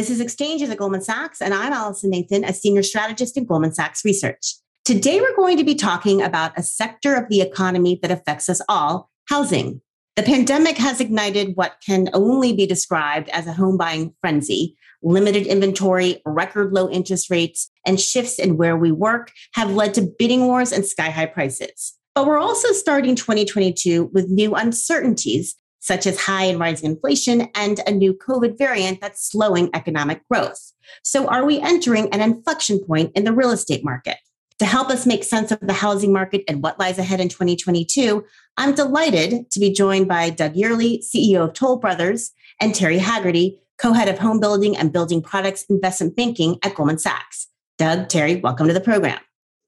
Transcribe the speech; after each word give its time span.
This 0.00 0.08
is 0.08 0.20
Exchanges 0.22 0.70
at 0.70 0.78
Goldman 0.78 1.02
Sachs, 1.02 1.42
and 1.42 1.52
I'm 1.52 1.74
Allison 1.74 2.08
Nathan, 2.08 2.42
a 2.42 2.54
senior 2.54 2.82
strategist 2.82 3.36
in 3.36 3.44
Goldman 3.44 3.74
Sachs 3.74 4.02
Research. 4.02 4.54
Today, 4.82 5.20
we're 5.20 5.36
going 5.36 5.58
to 5.58 5.62
be 5.62 5.74
talking 5.74 6.22
about 6.22 6.58
a 6.58 6.62
sector 6.62 7.14
of 7.14 7.28
the 7.28 7.42
economy 7.42 7.98
that 8.00 8.10
affects 8.10 8.48
us 8.48 8.62
all 8.66 9.10
housing. 9.28 9.82
The 10.16 10.22
pandemic 10.22 10.78
has 10.78 11.02
ignited 11.02 11.54
what 11.54 11.76
can 11.84 12.08
only 12.14 12.54
be 12.54 12.64
described 12.64 13.28
as 13.28 13.46
a 13.46 13.52
home 13.52 13.76
buying 13.76 14.14
frenzy. 14.22 14.74
Limited 15.02 15.46
inventory, 15.46 16.22
record 16.24 16.72
low 16.72 16.88
interest 16.88 17.28
rates, 17.28 17.70
and 17.84 18.00
shifts 18.00 18.38
in 18.38 18.56
where 18.56 18.78
we 18.78 18.92
work 18.92 19.30
have 19.52 19.70
led 19.70 19.92
to 19.92 20.10
bidding 20.18 20.46
wars 20.46 20.72
and 20.72 20.86
sky 20.86 21.10
high 21.10 21.26
prices. 21.26 21.92
But 22.14 22.26
we're 22.26 22.38
also 22.38 22.72
starting 22.72 23.16
2022 23.16 24.10
with 24.14 24.30
new 24.30 24.54
uncertainties 24.54 25.56
such 25.80 26.06
as 26.06 26.20
high 26.20 26.44
and 26.44 26.60
rising 26.60 26.90
inflation 26.90 27.48
and 27.54 27.80
a 27.86 27.90
new 27.90 28.14
COVID 28.14 28.56
variant 28.56 29.00
that's 29.00 29.28
slowing 29.30 29.70
economic 29.74 30.26
growth. 30.28 30.72
So, 31.02 31.26
are 31.26 31.44
we 31.44 31.60
entering 31.60 32.08
an 32.10 32.20
inflection 32.20 32.78
point 32.78 33.12
in 33.14 33.24
the 33.24 33.32
real 33.32 33.50
estate 33.50 33.84
market? 33.84 34.16
To 34.60 34.66
help 34.66 34.90
us 34.90 35.06
make 35.06 35.24
sense 35.24 35.50
of 35.50 35.60
the 35.60 35.72
housing 35.72 36.12
market 36.12 36.44
and 36.46 36.62
what 36.62 36.78
lies 36.78 36.98
ahead 36.98 37.18
in 37.18 37.30
2022, 37.30 38.24
I'm 38.58 38.74
delighted 38.74 39.50
to 39.52 39.60
be 39.60 39.72
joined 39.72 40.06
by 40.06 40.28
Doug 40.28 40.54
Yearley, 40.54 41.02
CEO 41.02 41.48
of 41.48 41.54
Toll 41.54 41.78
Brothers, 41.78 42.32
and 42.60 42.74
Terry 42.74 42.98
Haggerty, 42.98 43.62
co 43.78 43.94
head 43.94 44.08
of 44.08 44.18
home 44.18 44.38
building 44.38 44.76
and 44.76 44.92
building 44.92 45.22
products 45.22 45.64
investment 45.70 46.14
banking 46.14 46.58
at 46.62 46.74
Goldman 46.74 46.98
Sachs. 46.98 47.48
Doug, 47.78 48.08
Terry, 48.08 48.36
welcome 48.36 48.66
to 48.68 48.74
the 48.74 48.80
program. 48.80 49.18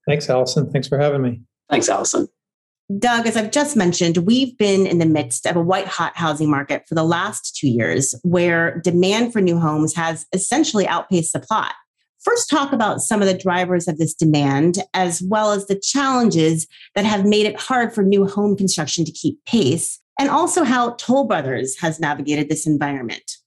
Thanks, 0.06 0.28
Allison. 0.28 0.70
Thanks 0.70 0.88
for 0.88 0.98
having 0.98 1.22
me. 1.22 1.40
Thanks, 1.70 1.88
Allison. 1.88 2.28
Doug, 2.98 3.26
as 3.26 3.36
I've 3.36 3.50
just 3.50 3.76
mentioned, 3.76 4.18
we've 4.18 4.56
been 4.58 4.86
in 4.86 4.98
the 4.98 5.06
midst 5.06 5.46
of 5.46 5.56
a 5.56 5.62
white 5.62 5.86
hot 5.86 6.16
housing 6.16 6.50
market 6.50 6.84
for 6.88 6.94
the 6.94 7.04
last 7.04 7.56
two 7.56 7.68
years 7.68 8.14
where 8.22 8.80
demand 8.80 9.32
for 9.32 9.40
new 9.40 9.58
homes 9.58 9.94
has 9.94 10.26
essentially 10.32 10.86
outpaced 10.86 11.32
supply. 11.32 11.70
First, 12.22 12.48
talk 12.48 12.72
about 12.72 13.00
some 13.00 13.20
of 13.20 13.26
the 13.26 13.36
drivers 13.36 13.88
of 13.88 13.98
this 13.98 14.14
demand, 14.14 14.78
as 14.94 15.22
well 15.22 15.52
as 15.52 15.66
the 15.66 15.78
challenges 15.78 16.68
that 16.94 17.04
have 17.04 17.26
made 17.26 17.46
it 17.46 17.58
hard 17.58 17.92
for 17.92 18.04
new 18.04 18.26
home 18.26 18.56
construction 18.56 19.04
to 19.04 19.12
keep 19.12 19.44
pace, 19.44 20.00
and 20.20 20.28
also 20.28 20.62
how 20.62 20.90
Toll 20.92 21.24
Brothers 21.24 21.76
has 21.80 21.98
navigated 21.98 22.48
this 22.48 22.66
environment. 22.66 23.38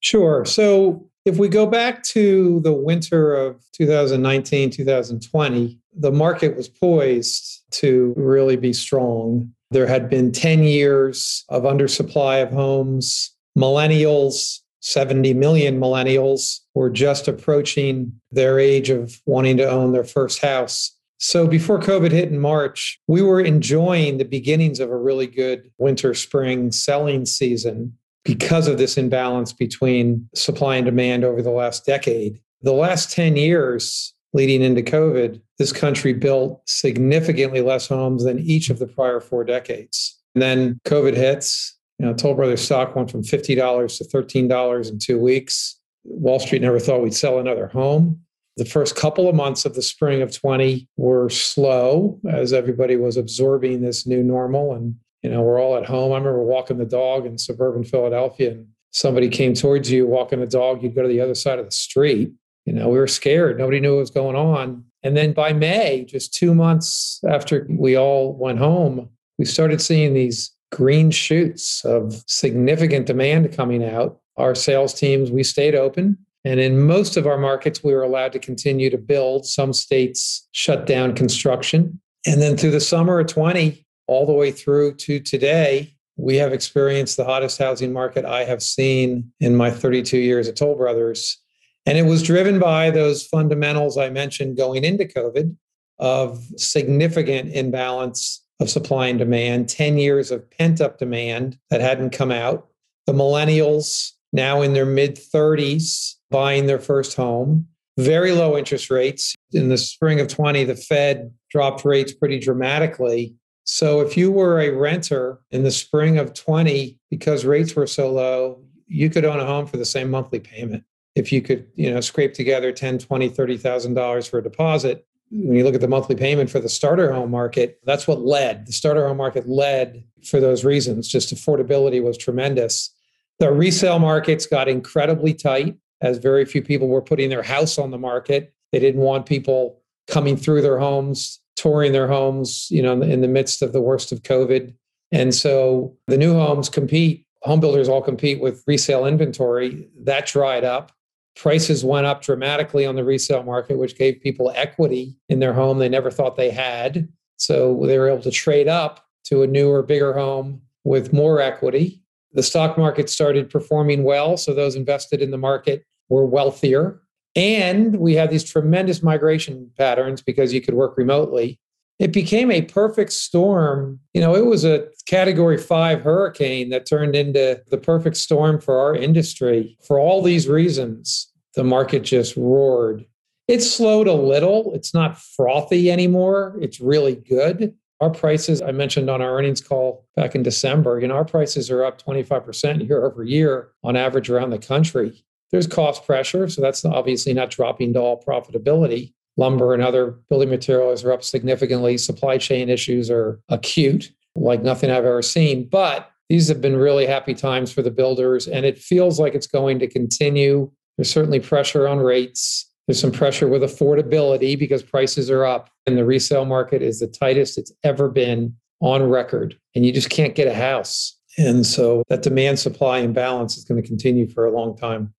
Sure. 0.00 0.44
So, 0.44 1.08
if 1.24 1.38
we 1.38 1.48
go 1.48 1.66
back 1.66 2.02
to 2.04 2.60
the 2.60 2.72
winter 2.72 3.34
of 3.34 3.62
2019, 3.72 4.70
2020, 4.70 5.78
the 5.98 6.12
market 6.12 6.56
was 6.56 6.68
poised 6.68 7.62
to 7.72 8.14
really 8.16 8.56
be 8.56 8.72
strong. 8.72 9.52
There 9.70 9.86
had 9.86 10.08
been 10.08 10.32
10 10.32 10.62
years 10.62 11.44
of 11.48 11.64
undersupply 11.64 12.42
of 12.42 12.50
homes. 12.50 13.34
Millennials, 13.56 14.60
70 14.80 15.34
million 15.34 15.80
millennials, 15.80 16.60
were 16.74 16.90
just 16.90 17.28
approaching 17.28 18.12
their 18.30 18.58
age 18.58 18.90
of 18.90 19.20
wanting 19.26 19.56
to 19.58 19.68
own 19.68 19.92
their 19.92 20.04
first 20.04 20.40
house. 20.40 20.94
So 21.18 21.48
before 21.48 21.80
COVID 21.80 22.12
hit 22.12 22.30
in 22.30 22.38
March, 22.38 23.00
we 23.08 23.22
were 23.22 23.40
enjoying 23.40 24.18
the 24.18 24.24
beginnings 24.24 24.78
of 24.78 24.90
a 24.90 24.96
really 24.96 25.26
good 25.26 25.70
winter 25.76 26.14
spring 26.14 26.70
selling 26.70 27.26
season 27.26 27.98
because 28.24 28.68
of 28.68 28.78
this 28.78 28.96
imbalance 28.96 29.52
between 29.52 30.28
supply 30.34 30.76
and 30.76 30.86
demand 30.86 31.24
over 31.24 31.42
the 31.42 31.50
last 31.50 31.84
decade. 31.84 32.40
The 32.62 32.72
last 32.72 33.10
10 33.10 33.36
years, 33.36 34.14
leading 34.32 34.62
into 34.62 34.82
COVID, 34.82 35.40
this 35.58 35.72
country 35.72 36.12
built 36.12 36.62
significantly 36.68 37.60
less 37.60 37.88
homes 37.88 38.24
than 38.24 38.38
each 38.38 38.70
of 38.70 38.78
the 38.78 38.86
prior 38.86 39.20
four 39.20 39.44
decades. 39.44 40.18
And 40.34 40.42
then 40.42 40.80
COVID 40.84 41.14
hits. 41.14 41.76
You 41.98 42.06
know, 42.06 42.14
Toll 42.14 42.34
Brothers 42.34 42.60
stock 42.60 42.94
went 42.94 43.10
from 43.10 43.22
$50 43.22 43.98
to 43.98 44.04
$13 44.04 44.90
in 44.90 44.98
two 44.98 45.18
weeks. 45.18 45.80
Wall 46.04 46.38
Street 46.38 46.62
never 46.62 46.78
thought 46.78 47.02
we'd 47.02 47.14
sell 47.14 47.38
another 47.38 47.66
home. 47.66 48.20
The 48.56 48.64
first 48.64 48.96
couple 48.96 49.28
of 49.28 49.34
months 49.34 49.64
of 49.64 49.74
the 49.74 49.82
spring 49.82 50.22
of 50.22 50.32
20 50.32 50.88
were 50.96 51.28
slow 51.28 52.20
as 52.28 52.52
everybody 52.52 52.96
was 52.96 53.16
absorbing 53.16 53.80
this 53.80 54.06
new 54.06 54.22
normal. 54.22 54.74
And, 54.74 54.94
you 55.22 55.30
know, 55.30 55.42
we're 55.42 55.60
all 55.60 55.76
at 55.76 55.86
home. 55.86 56.12
I 56.12 56.18
remember 56.18 56.42
walking 56.42 56.78
the 56.78 56.84
dog 56.84 57.26
in 57.26 57.38
suburban 57.38 57.84
Philadelphia 57.84 58.52
and 58.52 58.66
somebody 58.92 59.28
came 59.28 59.54
towards 59.54 59.90
you 59.90 60.06
walking 60.06 60.40
the 60.40 60.46
dog, 60.46 60.82
you'd 60.82 60.94
go 60.94 61.02
to 61.02 61.08
the 61.08 61.20
other 61.20 61.34
side 61.34 61.58
of 61.58 61.66
the 61.66 61.72
street 61.72 62.32
you 62.68 62.74
know, 62.74 62.90
we 62.90 62.98
were 62.98 63.08
scared. 63.08 63.56
Nobody 63.56 63.80
knew 63.80 63.94
what 63.94 64.00
was 64.00 64.10
going 64.10 64.36
on. 64.36 64.84
And 65.02 65.16
then 65.16 65.32
by 65.32 65.54
May, 65.54 66.04
just 66.04 66.34
two 66.34 66.54
months 66.54 67.18
after 67.26 67.66
we 67.70 67.96
all 67.96 68.34
went 68.34 68.58
home, 68.58 69.08
we 69.38 69.46
started 69.46 69.80
seeing 69.80 70.12
these 70.12 70.50
green 70.70 71.10
shoots 71.10 71.82
of 71.86 72.22
significant 72.26 73.06
demand 73.06 73.56
coming 73.56 73.82
out. 73.82 74.20
Our 74.36 74.54
sales 74.54 74.92
teams, 74.92 75.30
we 75.30 75.44
stayed 75.44 75.74
open. 75.74 76.18
And 76.44 76.60
in 76.60 76.86
most 76.86 77.16
of 77.16 77.26
our 77.26 77.38
markets, 77.38 77.82
we 77.82 77.94
were 77.94 78.02
allowed 78.02 78.32
to 78.32 78.38
continue 78.38 78.90
to 78.90 78.98
build. 78.98 79.46
Some 79.46 79.72
states 79.72 80.46
shut 80.52 80.84
down 80.84 81.14
construction. 81.14 81.98
And 82.26 82.42
then 82.42 82.58
through 82.58 82.72
the 82.72 82.80
summer 82.80 83.18
of 83.18 83.28
20, 83.28 83.82
all 84.08 84.26
the 84.26 84.34
way 84.34 84.52
through 84.52 84.96
to 84.96 85.20
today, 85.20 85.94
we 86.18 86.36
have 86.36 86.52
experienced 86.52 87.16
the 87.16 87.24
hottest 87.24 87.58
housing 87.58 87.94
market 87.94 88.26
I 88.26 88.44
have 88.44 88.62
seen 88.62 89.32
in 89.40 89.56
my 89.56 89.70
32 89.70 90.18
years 90.18 90.48
at 90.48 90.56
Toll 90.56 90.76
Brothers. 90.76 91.38
And 91.88 91.96
it 91.96 92.04
was 92.04 92.22
driven 92.22 92.58
by 92.58 92.90
those 92.90 93.24
fundamentals 93.24 93.96
I 93.96 94.10
mentioned 94.10 94.58
going 94.58 94.84
into 94.84 95.06
COVID 95.06 95.56
of 95.98 96.44
significant 96.58 97.54
imbalance 97.54 98.44
of 98.60 98.68
supply 98.68 99.06
and 99.06 99.18
demand, 99.18 99.70
10 99.70 99.96
years 99.96 100.30
of 100.30 100.50
pent 100.50 100.82
up 100.82 100.98
demand 100.98 101.56
that 101.70 101.80
hadn't 101.80 102.10
come 102.10 102.30
out. 102.30 102.68
The 103.06 103.14
millennials 103.14 104.10
now 104.34 104.60
in 104.60 104.74
their 104.74 104.84
mid 104.84 105.16
30s 105.16 106.16
buying 106.30 106.66
their 106.66 106.78
first 106.78 107.16
home, 107.16 107.66
very 107.96 108.32
low 108.32 108.58
interest 108.58 108.90
rates. 108.90 109.34
In 109.52 109.70
the 109.70 109.78
spring 109.78 110.20
of 110.20 110.28
20, 110.28 110.64
the 110.64 110.76
Fed 110.76 111.32
dropped 111.50 111.86
rates 111.86 112.12
pretty 112.12 112.38
dramatically. 112.38 113.34
So 113.64 114.02
if 114.02 114.14
you 114.14 114.30
were 114.30 114.60
a 114.60 114.76
renter 114.76 115.40
in 115.52 115.62
the 115.62 115.70
spring 115.70 116.18
of 116.18 116.34
20, 116.34 116.98
because 117.08 117.46
rates 117.46 117.74
were 117.74 117.86
so 117.86 118.12
low, 118.12 118.62
you 118.86 119.08
could 119.08 119.24
own 119.24 119.40
a 119.40 119.46
home 119.46 119.66
for 119.66 119.78
the 119.78 119.86
same 119.86 120.10
monthly 120.10 120.38
payment 120.38 120.84
if 121.18 121.32
you 121.32 121.42
could 121.42 121.66
you 121.74 121.92
know 121.92 122.00
scrape 122.00 122.34
together 122.34 122.72
10 122.72 122.98
20 122.98 123.28
30000 123.28 123.94
dollars 123.94 124.26
for 124.26 124.38
a 124.38 124.42
deposit 124.42 125.04
when 125.30 125.56
you 125.56 125.64
look 125.64 125.74
at 125.74 125.82
the 125.82 125.88
monthly 125.88 126.16
payment 126.16 126.48
for 126.48 126.58
the 126.58 126.68
starter 126.68 127.12
home 127.12 127.30
market 127.30 127.80
that's 127.84 128.06
what 128.06 128.20
led 128.20 128.66
the 128.66 128.72
starter 128.72 129.06
home 129.06 129.18
market 129.18 129.48
led 129.48 130.04
for 130.24 130.40
those 130.40 130.64
reasons. 130.64 131.08
Just 131.08 131.34
affordability 131.34 132.02
was 132.02 132.16
tremendous. 132.16 132.90
The 133.38 133.52
resale 133.52 133.98
markets 133.98 134.46
got 134.46 134.68
incredibly 134.68 135.34
tight 135.34 135.76
as 136.00 136.18
very 136.18 136.44
few 136.44 136.62
people 136.62 136.88
were 136.88 137.02
putting 137.02 137.28
their 137.28 137.42
house 137.42 137.78
on 137.78 137.90
the 137.90 137.98
market. 137.98 138.52
They 138.72 138.78
didn't 138.78 139.00
want 139.00 139.26
people 139.26 139.80
coming 140.06 140.36
through 140.36 140.62
their 140.62 140.78
homes 140.78 141.40
touring 141.56 141.90
their 141.90 142.06
homes 142.06 142.68
you 142.70 142.80
know 142.80 143.02
in 143.02 143.20
the 143.20 143.28
midst 143.28 143.62
of 143.62 143.72
the 143.72 143.80
worst 143.80 144.12
of 144.12 144.22
covid. 144.22 144.74
And 145.10 145.34
so 145.34 145.96
the 146.06 146.16
new 146.16 146.34
homes 146.34 146.68
compete 146.68 147.26
home 147.42 147.60
builders 147.60 147.88
all 147.88 148.02
compete 148.02 148.40
with 148.40 148.62
resale 148.66 149.06
inventory. 149.06 149.88
That 150.00 150.26
dried 150.26 150.64
up 150.64 150.92
prices 151.38 151.84
went 151.84 152.04
up 152.04 152.20
dramatically 152.20 152.84
on 152.84 152.96
the 152.96 153.04
resale 153.04 153.44
market, 153.44 153.78
which 153.78 153.96
gave 153.96 154.20
people 154.20 154.52
equity 154.56 155.16
in 155.28 155.38
their 155.38 155.52
home 155.52 155.78
they 155.78 155.88
never 155.88 156.10
thought 156.10 156.36
they 156.36 156.50
had. 156.50 157.08
So 157.36 157.80
they 157.86 157.96
were 157.96 158.08
able 158.08 158.22
to 158.22 158.30
trade 158.30 158.66
up 158.66 159.06
to 159.26 159.42
a 159.42 159.46
newer, 159.46 159.82
bigger 159.82 160.12
home 160.12 160.60
with 160.84 161.12
more 161.12 161.40
equity. 161.40 162.02
The 162.32 162.42
stock 162.42 162.76
market 162.76 163.08
started 163.08 163.48
performing 163.48 164.02
well. 164.02 164.36
So 164.36 164.52
those 164.52 164.74
invested 164.74 165.22
in 165.22 165.30
the 165.30 165.38
market 165.38 165.84
were 166.08 166.26
wealthier. 166.26 167.00
And 167.36 167.96
we 167.96 168.14
had 168.14 168.30
these 168.30 168.44
tremendous 168.44 169.02
migration 169.02 169.70
patterns 169.78 170.20
because 170.20 170.52
you 170.52 170.60
could 170.60 170.74
work 170.74 170.96
remotely 170.96 171.60
it 171.98 172.12
became 172.12 172.50
a 172.50 172.62
perfect 172.62 173.12
storm. 173.12 173.98
You 174.14 174.20
know, 174.20 174.34
it 174.34 174.46
was 174.46 174.64
a 174.64 174.86
category 175.06 175.58
five 175.58 176.02
hurricane 176.02 176.70
that 176.70 176.86
turned 176.86 177.16
into 177.16 177.60
the 177.70 177.78
perfect 177.78 178.16
storm 178.16 178.60
for 178.60 178.78
our 178.78 178.94
industry. 178.94 179.76
For 179.84 179.98
all 179.98 180.22
these 180.22 180.46
reasons, 180.46 181.27
the 181.54 181.64
market 181.64 182.00
just 182.00 182.36
roared. 182.36 183.04
It 183.46 183.62
slowed 183.62 184.06
a 184.06 184.12
little. 184.12 184.74
It's 184.74 184.92
not 184.92 185.18
frothy 185.18 185.90
anymore. 185.90 186.56
It's 186.60 186.80
really 186.80 187.16
good. 187.16 187.74
Our 188.00 188.10
prices, 188.10 188.62
I 188.62 188.72
mentioned 188.72 189.10
on 189.10 189.22
our 189.22 189.36
earnings 189.36 189.60
call 189.60 190.06
back 190.14 190.34
in 190.34 190.42
December, 190.42 191.00
you 191.00 191.08
know, 191.08 191.16
our 191.16 191.24
prices 191.24 191.70
are 191.70 191.84
up 191.84 192.00
25% 192.00 192.86
year 192.86 193.04
over 193.04 193.24
year 193.24 193.70
on 193.82 193.96
average 193.96 194.30
around 194.30 194.50
the 194.50 194.58
country. 194.58 195.24
There's 195.50 195.66
cost 195.66 196.04
pressure, 196.06 196.48
so 196.48 196.60
that's 196.60 196.84
obviously 196.84 197.32
not 197.32 197.50
dropping 197.50 197.94
to 197.94 197.98
Toll 197.98 198.22
profitability 198.24 199.14
lumber 199.38 199.72
and 199.72 199.82
other 199.82 200.18
building 200.28 200.50
materials 200.50 201.04
are 201.04 201.12
up 201.12 201.24
significantly. 201.24 201.96
Supply 201.96 202.36
chain 202.36 202.68
issues 202.68 203.10
are 203.10 203.40
acute, 203.48 204.12
like 204.34 204.62
nothing 204.62 204.90
I've 204.90 205.04
ever 205.04 205.22
seen. 205.22 205.66
But 205.66 206.10
these 206.28 206.48
have 206.48 206.60
been 206.60 206.76
really 206.76 207.06
happy 207.06 207.32
times 207.32 207.72
for 207.72 207.80
the 207.80 207.90
builders, 207.90 208.46
and 208.48 208.66
it 208.66 208.78
feels 208.78 209.18
like 209.18 209.34
it's 209.34 209.46
going 209.46 209.78
to 209.78 209.86
continue. 209.86 210.70
There's 210.98 211.10
certainly 211.10 211.38
pressure 211.40 211.86
on 211.86 211.98
rates. 211.98 212.66
There's 212.86 213.00
some 213.00 213.12
pressure 213.12 213.46
with 213.48 213.62
affordability 213.62 214.58
because 214.58 214.82
prices 214.82 215.30
are 215.30 215.44
up, 215.44 215.70
and 215.86 215.96
the 215.96 216.04
resale 216.04 216.44
market 216.44 216.82
is 216.82 216.98
the 217.00 217.06
tightest 217.06 217.56
it's 217.56 217.72
ever 217.84 218.08
been 218.08 218.56
on 218.80 219.02
record, 219.04 219.56
and 219.74 219.86
you 219.86 219.92
just 219.92 220.10
can't 220.10 220.34
get 220.34 220.48
a 220.48 220.54
house. 220.54 221.16
And 221.36 221.64
so 221.64 222.02
that 222.08 222.22
demand 222.22 222.58
supply 222.58 222.98
imbalance 222.98 223.56
is 223.56 223.64
going 223.64 223.80
to 223.80 223.86
continue 223.86 224.26
for 224.26 224.44
a 224.44 224.50
long 224.50 224.76
time. 224.76 225.14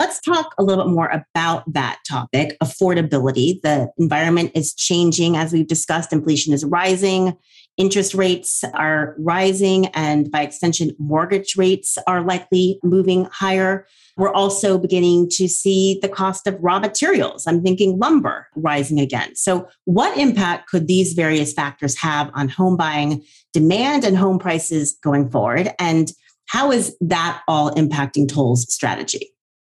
Let's 0.00 0.20
talk 0.20 0.52
a 0.58 0.64
little 0.64 0.84
bit 0.84 0.92
more 0.92 1.08
about 1.36 1.72
that 1.72 2.00
topic 2.08 2.56
affordability. 2.60 3.60
The 3.62 3.88
environment 3.98 4.50
is 4.56 4.74
changing, 4.74 5.36
as 5.36 5.52
we've 5.52 5.68
discussed. 5.68 6.12
Inflation 6.12 6.52
is 6.52 6.64
rising, 6.64 7.34
interest 7.76 8.14
rates 8.14 8.64
are 8.74 9.14
rising, 9.18 9.86
and 9.88 10.30
by 10.30 10.42
extension, 10.42 10.92
mortgage 10.98 11.56
rates 11.56 11.98
are 12.06 12.22
likely 12.22 12.78
moving 12.82 13.26
higher. 13.32 13.86
We're 14.16 14.32
also 14.32 14.78
beginning 14.78 15.28
to 15.30 15.48
see 15.48 15.98
the 16.00 16.08
cost 16.08 16.46
of 16.46 16.56
raw 16.60 16.78
materials. 16.78 17.46
I'm 17.46 17.62
thinking 17.62 17.98
lumber 17.98 18.46
rising 18.54 19.00
again. 19.00 19.34
So, 19.34 19.68
what 19.84 20.16
impact 20.16 20.68
could 20.68 20.86
these 20.86 21.14
various 21.14 21.52
factors 21.52 21.96
have 21.98 22.30
on 22.34 22.48
home 22.48 22.76
buying 22.76 23.24
demand 23.52 24.04
and 24.04 24.16
home 24.16 24.38
prices 24.38 24.96
going 25.02 25.30
forward? 25.30 25.70
And 25.78 26.12
how 26.46 26.70
is 26.70 26.96
that 27.00 27.42
all 27.48 27.70
impacting 27.72 28.28
Toll's 28.28 28.72
strategy? 28.72 29.30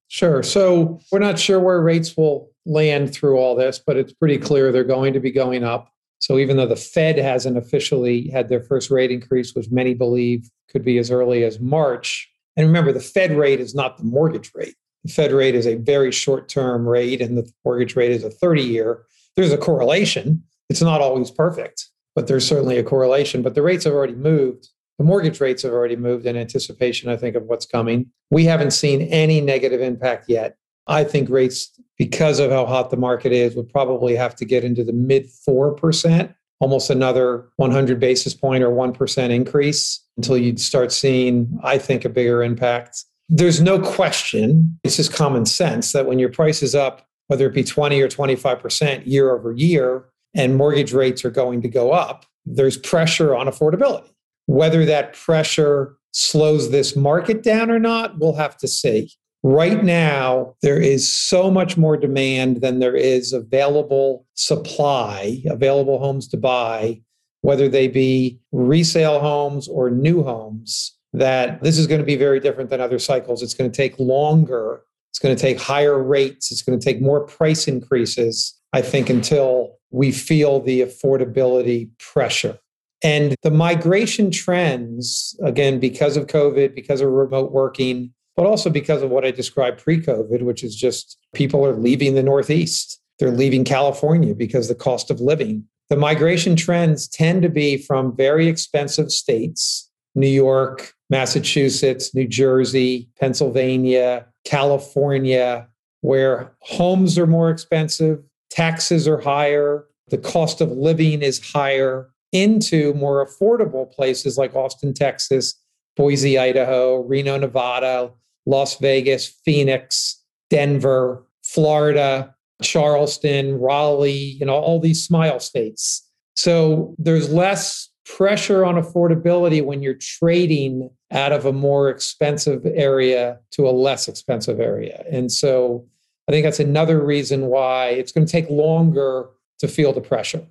Sure. 0.08 0.42
So 0.42 1.00
we're 1.10 1.18
not 1.18 1.38
sure 1.38 1.60
where 1.60 1.80
rates 1.80 2.16
will 2.16 2.50
land 2.64 3.12
through 3.12 3.38
all 3.38 3.54
this, 3.54 3.80
but 3.84 3.96
it's 3.96 4.12
pretty 4.12 4.38
clear 4.38 4.70
they're 4.70 4.84
going 4.84 5.12
to 5.14 5.20
be 5.20 5.30
going 5.30 5.64
up. 5.64 5.90
So 6.18 6.38
even 6.38 6.56
though 6.56 6.66
the 6.66 6.76
Fed 6.76 7.18
hasn't 7.18 7.58
officially 7.58 8.28
had 8.28 8.48
their 8.48 8.62
first 8.62 8.90
rate 8.90 9.10
increase, 9.10 9.54
which 9.54 9.70
many 9.70 9.94
believe 9.94 10.48
could 10.70 10.84
be 10.84 10.98
as 10.98 11.10
early 11.10 11.44
as 11.44 11.60
March, 11.60 12.30
and 12.56 12.66
remember, 12.66 12.92
the 12.92 13.00
Fed 13.00 13.36
rate 13.36 13.60
is 13.60 13.74
not 13.74 13.98
the 13.98 14.04
mortgage 14.04 14.50
rate. 14.54 14.74
The 15.04 15.12
Fed 15.12 15.32
rate 15.32 15.54
is 15.54 15.66
a 15.66 15.76
very 15.76 16.10
short 16.10 16.48
term 16.48 16.88
rate, 16.88 17.20
and 17.20 17.36
the 17.36 17.50
mortgage 17.64 17.96
rate 17.96 18.12
is 18.12 18.24
a 18.24 18.30
30 18.30 18.62
year. 18.62 19.04
There's 19.36 19.52
a 19.52 19.58
correlation. 19.58 20.42
It's 20.70 20.82
not 20.82 21.00
always 21.00 21.30
perfect, 21.30 21.86
but 22.14 22.26
there's 22.26 22.46
certainly 22.46 22.78
a 22.78 22.82
correlation. 22.82 23.42
But 23.42 23.54
the 23.54 23.62
rates 23.62 23.84
have 23.84 23.92
already 23.92 24.14
moved 24.14 24.68
the 24.98 25.04
mortgage 25.04 25.40
rates 25.40 25.62
have 25.62 25.72
already 25.72 25.96
moved 25.96 26.26
in 26.26 26.36
anticipation, 26.36 27.10
I 27.10 27.16
think, 27.16 27.36
of 27.36 27.44
what's 27.44 27.66
coming. 27.66 28.06
We 28.30 28.44
haven't 28.44 28.70
seen 28.70 29.02
any 29.02 29.40
negative 29.40 29.80
impact 29.80 30.28
yet. 30.28 30.56
I 30.86 31.04
think 31.04 31.28
rates, 31.28 31.70
because 31.98 32.38
of 32.38 32.50
how 32.50 32.66
hot 32.66 32.90
the 32.90 32.96
market 32.96 33.32
is, 33.32 33.54
would 33.56 33.68
probably 33.68 34.14
have 34.16 34.36
to 34.36 34.44
get 34.44 34.64
into 34.64 34.84
the 34.84 34.92
mid 34.92 35.26
4%, 35.26 36.34
almost 36.60 36.90
another 36.90 37.48
100 37.56 37.98
basis 37.98 38.34
point 38.34 38.62
or 38.62 38.70
1% 38.70 39.30
increase 39.30 40.02
until 40.16 40.36
you'd 40.36 40.60
start 40.60 40.92
seeing, 40.92 41.58
I 41.62 41.78
think, 41.78 42.04
a 42.04 42.08
bigger 42.08 42.42
impact. 42.42 43.04
There's 43.28 43.60
no 43.60 43.80
question, 43.80 44.78
it's 44.84 44.96
just 44.96 45.12
common 45.12 45.46
sense 45.46 45.92
that 45.92 46.06
when 46.06 46.18
your 46.18 46.30
price 46.30 46.62
is 46.62 46.74
up, 46.74 47.06
whether 47.26 47.46
it 47.46 47.54
be 47.54 47.64
20 47.64 48.00
or 48.00 48.08
25% 48.08 49.04
year 49.04 49.34
over 49.34 49.52
year, 49.52 50.06
and 50.34 50.56
mortgage 50.56 50.92
rates 50.92 51.24
are 51.24 51.30
going 51.30 51.62
to 51.62 51.68
go 51.68 51.90
up, 51.90 52.24
there's 52.44 52.76
pressure 52.76 53.34
on 53.34 53.46
affordability. 53.46 54.08
Whether 54.46 54.84
that 54.84 55.14
pressure 55.14 55.96
slows 56.12 56.70
this 56.70 56.94
market 56.94 57.42
down 57.42 57.70
or 57.70 57.80
not, 57.80 58.18
we'll 58.18 58.34
have 58.34 58.56
to 58.58 58.68
see. 58.68 59.10
Right 59.42 59.84
now, 59.84 60.54
there 60.62 60.80
is 60.80 61.10
so 61.10 61.50
much 61.50 61.76
more 61.76 61.96
demand 61.96 62.62
than 62.62 62.80
there 62.80 62.96
is 62.96 63.32
available 63.32 64.26
supply, 64.34 65.42
available 65.46 65.98
homes 65.98 66.26
to 66.28 66.36
buy, 66.36 67.00
whether 67.42 67.68
they 67.68 67.86
be 67.86 68.40
resale 68.50 69.20
homes 69.20 69.68
or 69.68 69.90
new 69.90 70.22
homes, 70.22 70.96
that 71.12 71.62
this 71.62 71.78
is 71.78 71.86
going 71.86 72.00
to 72.00 72.06
be 72.06 72.16
very 72.16 72.40
different 72.40 72.70
than 72.70 72.80
other 72.80 72.98
cycles. 72.98 73.42
It's 73.42 73.54
going 73.54 73.70
to 73.70 73.76
take 73.76 73.98
longer. 74.00 74.82
It's 75.10 75.18
going 75.20 75.36
to 75.36 75.40
take 75.40 75.60
higher 75.60 76.02
rates. 76.02 76.50
It's 76.50 76.62
going 76.62 76.78
to 76.78 76.84
take 76.84 77.00
more 77.00 77.24
price 77.26 77.68
increases, 77.68 78.58
I 78.72 78.82
think, 78.82 79.08
until 79.08 79.76
we 79.90 80.12
feel 80.12 80.60
the 80.60 80.80
affordability 80.80 81.90
pressure. 81.98 82.58
And 83.02 83.36
the 83.42 83.50
migration 83.50 84.30
trends, 84.30 85.38
again, 85.42 85.78
because 85.78 86.16
of 86.16 86.26
COVID, 86.26 86.74
because 86.74 87.00
of 87.00 87.10
remote 87.10 87.52
working, 87.52 88.12
but 88.36 88.46
also 88.46 88.70
because 88.70 89.02
of 89.02 89.10
what 89.10 89.24
I 89.24 89.30
described 89.30 89.82
pre 89.82 90.00
COVID, 90.00 90.42
which 90.42 90.62
is 90.62 90.76
just 90.76 91.18
people 91.34 91.64
are 91.64 91.74
leaving 91.74 92.14
the 92.14 92.22
Northeast. 92.22 93.00
They're 93.18 93.30
leaving 93.30 93.64
California 93.64 94.34
because 94.34 94.68
the 94.68 94.74
cost 94.74 95.10
of 95.10 95.20
living. 95.20 95.64
The 95.88 95.96
migration 95.96 96.54
trends 96.54 97.08
tend 97.08 97.42
to 97.42 97.48
be 97.48 97.78
from 97.78 98.14
very 98.14 98.46
expensive 98.46 99.10
states 99.10 99.90
New 100.14 100.26
York, 100.26 100.92
Massachusetts, 101.10 102.14
New 102.14 102.26
Jersey, 102.26 103.08
Pennsylvania, 103.18 104.26
California, 104.44 105.68
where 106.00 106.52
homes 106.60 107.18
are 107.18 107.26
more 107.26 107.50
expensive, 107.50 108.22
taxes 108.50 109.06
are 109.06 109.20
higher, 109.20 109.86
the 110.08 110.18
cost 110.18 110.60
of 110.60 110.70
living 110.70 111.22
is 111.22 111.52
higher 111.52 112.10
into 112.32 112.94
more 112.94 113.26
affordable 113.26 113.90
places 113.90 114.38
like 114.38 114.54
Austin, 114.54 114.94
Texas, 114.94 115.54
Boise, 115.96 116.38
Idaho, 116.38 117.00
Reno, 117.02 117.38
Nevada, 117.38 118.12
Las 118.46 118.78
Vegas, 118.78 119.26
Phoenix, 119.44 120.22
Denver, 120.50 121.24
Florida, 121.44 122.34
Charleston, 122.62 123.58
Raleigh, 123.58 124.12
you 124.12 124.46
know, 124.46 124.54
all 124.54 124.80
these 124.80 125.04
smile 125.04 125.40
states. 125.40 126.08
So 126.34 126.94
there's 126.98 127.30
less 127.32 127.90
pressure 128.06 128.64
on 128.64 128.76
affordability 128.76 129.64
when 129.64 129.82
you're 129.82 129.94
trading 129.94 130.90
out 131.10 131.32
of 131.32 131.44
a 131.44 131.52
more 131.52 131.88
expensive 131.90 132.64
area 132.64 133.38
to 133.52 133.68
a 133.68 133.70
less 133.70 134.08
expensive 134.08 134.60
area. 134.60 135.04
And 135.10 135.30
so 135.30 135.86
I 136.28 136.32
think 136.32 136.44
that's 136.44 136.60
another 136.60 137.04
reason 137.04 137.46
why 137.46 137.88
it's 137.88 138.12
going 138.12 138.26
to 138.26 138.30
take 138.30 138.48
longer 138.50 139.28
to 139.58 139.68
feel 139.68 139.92
the 139.92 140.00
pressure. 140.00 140.46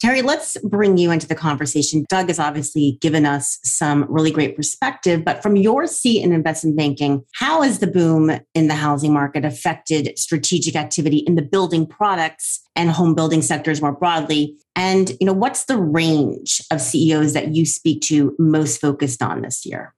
Terry, 0.00 0.22
let's 0.22 0.56
bring 0.64 0.98
you 0.98 1.10
into 1.10 1.26
the 1.26 1.34
conversation. 1.34 2.04
Doug 2.08 2.28
has 2.28 2.38
obviously 2.38 2.98
given 3.00 3.24
us 3.24 3.58
some 3.62 4.04
really 4.08 4.30
great 4.30 4.56
perspective, 4.56 5.24
but 5.24 5.42
from 5.42 5.56
your 5.56 5.86
seat 5.86 6.22
in 6.22 6.32
investment 6.32 6.76
banking, 6.76 7.24
how 7.34 7.62
has 7.62 7.78
the 7.78 7.86
boom 7.86 8.38
in 8.54 8.66
the 8.66 8.74
housing 8.74 9.12
market 9.12 9.44
affected 9.44 10.18
strategic 10.18 10.76
activity 10.76 11.18
in 11.18 11.36
the 11.36 11.42
building 11.42 11.86
products 11.86 12.60
and 12.76 12.90
home 12.90 13.14
building 13.14 13.40
sectors 13.40 13.80
more 13.80 13.92
broadly? 13.92 14.56
And 14.76 15.10
you 15.20 15.26
know, 15.26 15.32
what's 15.32 15.64
the 15.64 15.78
range 15.78 16.60
of 16.70 16.80
CEOs 16.80 17.32
that 17.32 17.54
you 17.54 17.64
speak 17.64 18.02
to 18.02 18.34
most 18.38 18.80
focused 18.80 19.22
on 19.22 19.42
this 19.42 19.64
year? 19.64 19.94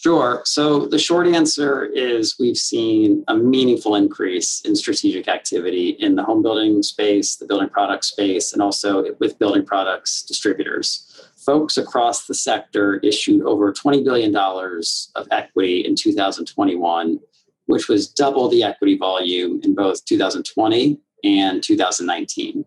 Sure. 0.00 0.42
So 0.44 0.86
the 0.86 0.98
short 0.98 1.26
answer 1.26 1.84
is 1.84 2.36
we've 2.38 2.56
seen 2.56 3.24
a 3.26 3.36
meaningful 3.36 3.96
increase 3.96 4.60
in 4.60 4.76
strategic 4.76 5.26
activity 5.26 5.96
in 5.98 6.14
the 6.14 6.22
home 6.22 6.40
building 6.40 6.84
space, 6.84 7.34
the 7.34 7.46
building 7.46 7.68
product 7.68 8.04
space, 8.04 8.52
and 8.52 8.62
also 8.62 9.12
with 9.18 9.40
building 9.40 9.66
products 9.66 10.22
distributors. 10.22 11.28
Folks 11.36 11.76
across 11.76 12.26
the 12.26 12.34
sector 12.34 12.98
issued 12.98 13.42
over 13.42 13.72
$20 13.72 14.04
billion 14.04 14.36
of 14.36 15.26
equity 15.32 15.80
in 15.80 15.96
2021, 15.96 17.18
which 17.66 17.88
was 17.88 18.08
double 18.08 18.48
the 18.48 18.62
equity 18.62 18.96
volume 18.96 19.60
in 19.64 19.74
both 19.74 20.04
2020 20.04 20.96
and 21.24 21.60
2019. 21.60 22.64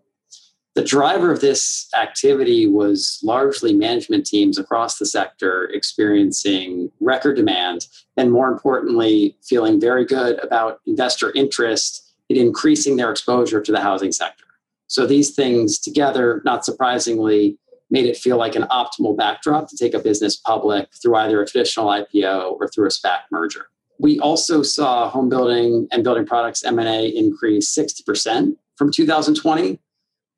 The 0.74 0.84
driver 0.84 1.32
of 1.32 1.42
this 1.42 1.90
activity 2.00 2.66
was 2.66 3.20
largely 3.24 3.74
management 3.74 4.26
teams 4.26 4.58
across 4.58 4.98
the 4.98 5.06
sector 5.06 5.66
experiencing 5.66 6.90
record 7.02 7.36
demand 7.36 7.88
and, 8.16 8.32
more 8.32 8.48
importantly, 8.48 9.36
feeling 9.44 9.82
very 9.82 10.06
good 10.06 10.40
about 10.40 10.80
investor 10.88 11.32
interest 11.34 12.14
in 12.30 12.38
increasing 12.38 12.96
their 12.96 13.12
exposure 13.12 13.60
to 13.60 13.72
the 13.72 13.82
housing 13.82 14.14
sector. 14.14 14.46
So, 14.88 15.06
these 15.06 15.36
things 15.36 15.78
together, 15.78 16.42
not 16.46 16.64
surprisingly, 16.64 17.58
made 17.90 18.06
it 18.06 18.16
feel 18.16 18.38
like 18.38 18.56
an 18.56 18.64
optimal 18.64 19.18
backdrop 19.18 19.68
to 19.70 19.78
take 19.78 19.94
a 19.94 20.00
business 20.00 20.38
public 20.38 20.88
through 21.02 21.16
either 21.16 21.42
a 21.42 21.46
traditional 21.46 21.88
IPO 21.88 22.54
or 22.54 22.70
through 22.70 22.86
a 22.86 22.90
SPAC 22.90 23.20
merger. 23.30 23.68
We 24.00 24.20
also 24.20 24.64
saw 24.64 25.10
home 25.10 25.28
building 25.28 25.90
and 25.92 26.02
building 26.04 26.26
products 26.26 26.64
M&A 26.64 27.08
increase 27.08 27.78
60% 27.78 28.56
from 28.78 28.92
2020 28.92 29.78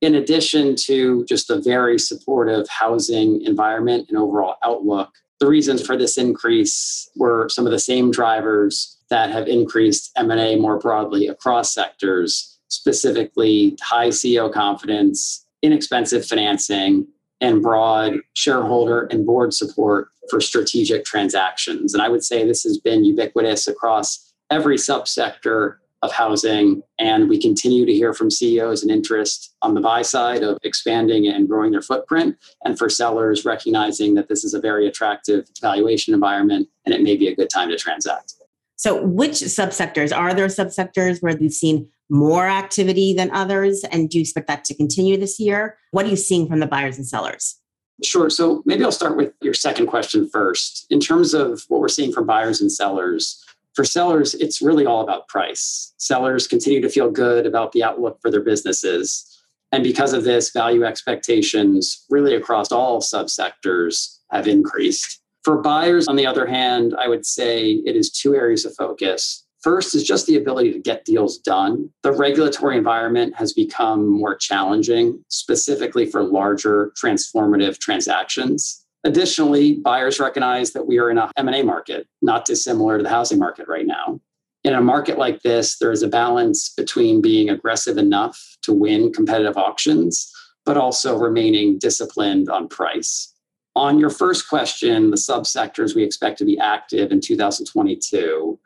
in 0.04 0.16
addition 0.16 0.76
to 0.76 1.24
just 1.24 1.50
a 1.50 1.62
very 1.62 1.98
supportive 1.98 2.68
housing 2.68 3.42
environment 3.44 4.06
and 4.10 4.18
overall 4.18 4.58
outlook, 4.62 5.10
the 5.40 5.48
reasons 5.48 5.86
for 5.86 5.96
this 5.96 6.18
increase 6.18 7.10
were 7.16 7.48
some 7.48 7.66
of 7.66 7.72
the 7.72 7.80
same 7.80 8.12
drivers 8.12 8.98
that 9.10 9.32
have 9.32 9.48
increased 9.48 10.12
M&A 10.18 10.58
more 10.58 10.78
broadly 10.78 11.28
across 11.28 11.74
sectors, 11.74 12.60
specifically 12.68 13.78
high 13.82 14.10
CEO 14.10 14.52
confidence, 14.52 15.46
inexpensive 15.62 16.26
financing, 16.26 17.08
and 17.40 17.62
broad 17.62 18.20
shareholder 18.34 19.04
and 19.04 19.26
board 19.26 19.54
support 19.54 20.10
for 20.30 20.42
strategic 20.42 21.06
transactions. 21.06 21.94
And 21.94 22.04
I 22.04 22.10
would 22.10 22.26
say 22.26 22.46
this 22.46 22.64
has 22.64 22.78
been 22.78 23.06
ubiquitous 23.06 23.70
across 23.70 24.34
every 24.52 24.76
subsector 24.76 25.78
of 26.04 26.12
housing. 26.12 26.84
And 27.00 27.30
we 27.30 27.42
continue 27.42 27.86
to 27.86 27.94
hear 27.94 28.14
from 28.14 28.30
CEOs 28.30 28.84
an 28.84 28.90
interest 28.90 29.56
on 29.62 29.74
the 29.74 29.82
buy 29.82 30.02
side 30.02 30.44
of 30.44 30.58
expanding 30.64 31.28
and 31.28 31.48
growing 31.48 31.72
their 31.72 31.82
footprint, 31.82 32.36
and 32.66 32.78
for 32.78 32.90
sellers 32.90 33.46
recognizing 33.46 34.14
that 34.16 34.28
this 34.28 34.44
is 34.44 34.54
a 34.54 34.60
very 34.60 34.86
attractive 34.86 35.48
valuation 35.62 36.14
environment 36.14 36.68
and 36.86 36.94
it 36.94 37.02
may 37.02 37.16
be 37.16 37.28
a 37.28 37.36
good 37.36 37.50
time 37.50 37.70
to 37.70 37.78
transact. 37.78 38.34
So, 38.76 39.02
which 39.02 39.32
subsectors 39.32 40.16
are 40.16 40.34
there 40.34 40.48
subsectors 40.48 41.22
where 41.22 41.38
you've 41.38 41.54
seen 41.54 41.90
more 42.10 42.48
activity 42.48 43.14
than 43.14 43.32
others? 43.32 43.86
And 43.90 44.10
do 44.10 44.18
you 44.18 44.22
expect 44.24 44.48
that 44.48 44.66
to 44.66 44.76
continue 44.76 45.16
this 45.18 45.40
year? 45.40 45.78
What 45.92 46.06
are 46.06 46.10
you 46.10 46.18
seeing 46.18 46.48
from 46.50 46.60
the 46.60 46.68
buyers 46.68 46.98
and 46.98 47.08
sellers? 47.08 47.56
Sure. 48.04 48.30
So 48.30 48.62
maybe 48.66 48.84
I'll 48.84 48.92
start 48.92 49.16
with 49.16 49.32
your 49.42 49.54
second 49.54 49.88
question 49.88 50.28
first. 50.28 50.86
In 50.90 51.00
terms 51.00 51.34
of 51.34 51.64
what 51.70 51.80
we're 51.80 51.88
seeing 51.88 52.12
from 52.12 52.26
buyers 52.26 52.60
and 52.60 52.70
sellers, 52.70 53.44
For 53.75 53.84
sellers, 53.84 54.36
it's 54.36 54.62
really 54.62 54.86
all 54.86 55.01
about 55.01 55.27
price. 55.27 55.94
Sellers 55.98 56.48
continue 56.48 56.82
to 56.82 56.89
feel 56.89 57.10
good 57.10 57.46
about 57.46 57.72
the 57.72 57.84
outlook 57.84 58.20
for 58.22 58.30
their 58.30 58.42
businesses. 58.42 59.30
And 59.72 59.84
because 59.84 60.13
of 60.13 60.24
this, 60.24 60.51
value 60.51 60.84
expectations 60.84 62.06
really 62.10 62.36
across 62.36 62.72
all 62.72 63.01
subsectors 63.01 64.20
have 64.32 64.48
increased. 64.48 65.20
For 65.44 65.62
buyers, 65.62 66.08
on 66.08 66.15
the 66.15 66.27
other 66.27 66.46
hand, 66.46 66.96
I 66.98 67.08
would 67.08 67.25
say 67.25 67.82
it 67.86 67.96
is 67.96 68.12
two 68.12 68.36
areas 68.36 68.63
of 68.65 68.75
focus. 68.75 69.44
First 69.62 69.96
is 69.96 70.03
just 70.03 70.27
the 70.27 70.36
ability 70.36 70.74
to 70.74 70.80
get 70.80 71.06
deals 71.06 71.38
done. 71.38 71.89
The 72.03 72.12
regulatory 72.12 72.77
environment 72.77 73.36
has 73.36 73.53
become 73.53 74.08
more 74.08 74.36
challenging, 74.36 75.24
specifically 75.30 76.06
for 76.06 76.22
larger 76.22 76.92
transformative 77.01 77.80
transactions. 77.80 78.83
Additionally, 79.04 79.74
buyers 79.74 80.20
recognize 80.20 80.72
that 80.72 80.88
we 80.88 80.98
are 80.98 81.10
in 81.10 81.18
a 81.18 81.30
M&A 81.36 81.62
market, 81.62 82.08
not 82.22 82.46
dissimilar 82.46 82.98
to 82.98 83.04
the 83.04 83.10
housing 83.10 83.38
market 83.38 83.68
right 83.68 83.86
now. 83.86 84.20
In 84.64 84.74
a 84.74 84.82
market 84.82 85.18
like 85.18 85.42
this, 85.42 85.78
there 85.78 85.92
is 85.92 86.04
a 86.04 86.08
balance 86.08 86.70
between 86.70 87.22
being 87.22 87.50
aggressive 87.50 87.98
enough 87.98 88.58
to 88.62 88.72
win 88.72 89.12
competitive 89.12 89.58
auctions, 89.58 90.32
but 90.66 90.78
also 90.78 91.18
remaining 91.18 91.78
disciplined 91.78 92.50
on 92.50 92.70
price. 92.70 93.34
On 93.76 94.00
your 94.00 94.10
first 94.10 94.48
question, 94.48 95.10
the 95.10 95.18
subsectors 95.18 95.96
we 95.96 96.04
expect 96.04 96.38
to 96.38 96.46
be 96.46 96.58
active 96.58 97.12
in 97.12 97.20
2022, 97.20 98.58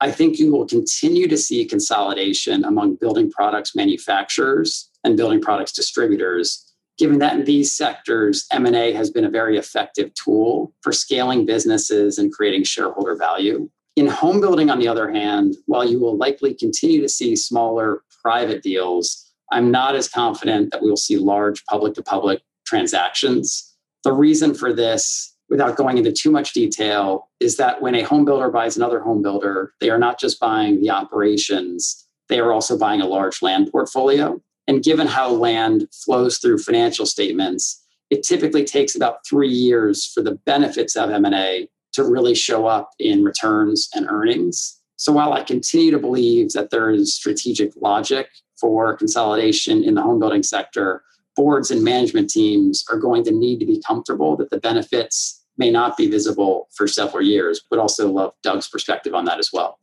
I 0.00 0.10
think 0.10 0.38
you 0.38 0.52
will 0.52 0.66
continue 0.66 1.28
to 1.28 1.36
see 1.36 1.64
consolidation 1.64 2.64
among 2.64 2.96
building 2.96 3.30
products 3.30 3.74
manufacturers 3.74 4.90
and 5.02 5.16
building 5.16 5.40
products 5.40 5.72
distributors 5.72 6.67
given 6.98 7.18
that 7.18 7.34
in 7.34 7.44
these 7.44 7.72
sectors 7.72 8.46
m&a 8.52 8.92
has 8.92 9.10
been 9.10 9.24
a 9.24 9.30
very 9.30 9.56
effective 9.56 10.12
tool 10.14 10.72
for 10.82 10.92
scaling 10.92 11.46
businesses 11.46 12.18
and 12.18 12.32
creating 12.32 12.64
shareholder 12.64 13.16
value 13.16 13.68
in 13.96 14.06
home 14.06 14.40
building 14.40 14.70
on 14.70 14.78
the 14.78 14.88
other 14.88 15.10
hand 15.10 15.56
while 15.66 15.88
you 15.88 15.98
will 15.98 16.16
likely 16.16 16.54
continue 16.54 17.00
to 17.00 17.08
see 17.08 17.34
smaller 17.34 18.02
private 18.22 18.62
deals 18.62 19.32
i'm 19.52 19.70
not 19.70 19.94
as 19.94 20.08
confident 20.08 20.70
that 20.70 20.82
we 20.82 20.88
will 20.88 20.96
see 20.96 21.16
large 21.16 21.64
public 21.66 21.94
to 21.94 22.02
public 22.02 22.42
transactions 22.66 23.68
the 24.04 24.12
reason 24.12 24.54
for 24.54 24.72
this, 24.72 25.34
without 25.48 25.76
going 25.76 25.98
into 25.98 26.12
too 26.12 26.30
much 26.30 26.52
detail, 26.52 27.28
is 27.40 27.56
that 27.56 27.82
when 27.82 27.94
a 27.94 28.02
home 28.02 28.24
builder 28.24 28.50
buys 28.50 28.76
another 28.76 29.00
home 29.00 29.22
builder, 29.22 29.72
they 29.80 29.90
are 29.90 29.98
not 29.98 30.20
just 30.20 30.38
buying 30.38 30.80
the 30.80 30.90
operations, 30.90 32.06
they 32.28 32.38
are 32.38 32.52
also 32.52 32.78
buying 32.78 33.00
a 33.00 33.06
large 33.06 33.42
land 33.42 33.70
portfolio. 33.72 34.40
And 34.68 34.84
given 34.84 35.06
how 35.06 35.30
land 35.30 35.88
flows 35.92 36.38
through 36.38 36.58
financial 36.58 37.06
statements, 37.06 37.82
it 38.10 38.22
typically 38.22 38.64
takes 38.64 38.94
about 38.94 39.26
three 39.26 39.48
years 39.48 40.04
for 40.04 40.22
the 40.22 40.38
benefits 40.46 40.94
of 40.94 41.10
M&A 41.10 41.68
to 41.94 42.04
really 42.04 42.34
show 42.34 42.66
up 42.66 42.90
in 42.98 43.24
returns 43.24 43.88
and 43.94 44.06
earnings. 44.08 44.78
So 44.96 45.12
while 45.12 45.32
I 45.32 45.42
continue 45.42 45.90
to 45.90 45.98
believe 45.98 46.52
that 46.52 46.70
there 46.70 46.90
is 46.90 47.14
strategic 47.14 47.72
logic 47.80 48.28
for 48.60 48.96
consolidation 48.96 49.82
in 49.82 49.94
the 49.94 50.02
home 50.02 50.20
building 50.20 50.42
sector, 50.42 51.02
boards 51.34 51.70
and 51.70 51.82
management 51.82 52.28
teams 52.28 52.84
are 52.90 52.98
going 52.98 53.24
to 53.24 53.30
need 53.30 53.60
to 53.60 53.66
be 53.66 53.82
comfortable 53.86 54.36
that 54.36 54.50
the 54.50 54.60
benefits 54.60 55.44
may 55.56 55.70
not 55.70 55.96
be 55.96 56.10
visible 56.10 56.68
for 56.74 56.86
several 56.86 57.22
years, 57.22 57.62
but 57.70 57.78
also 57.78 58.10
love 58.10 58.32
Doug's 58.42 58.68
perspective 58.68 59.14
on 59.14 59.24
that 59.24 59.38
as 59.38 59.50
well. 59.52 59.78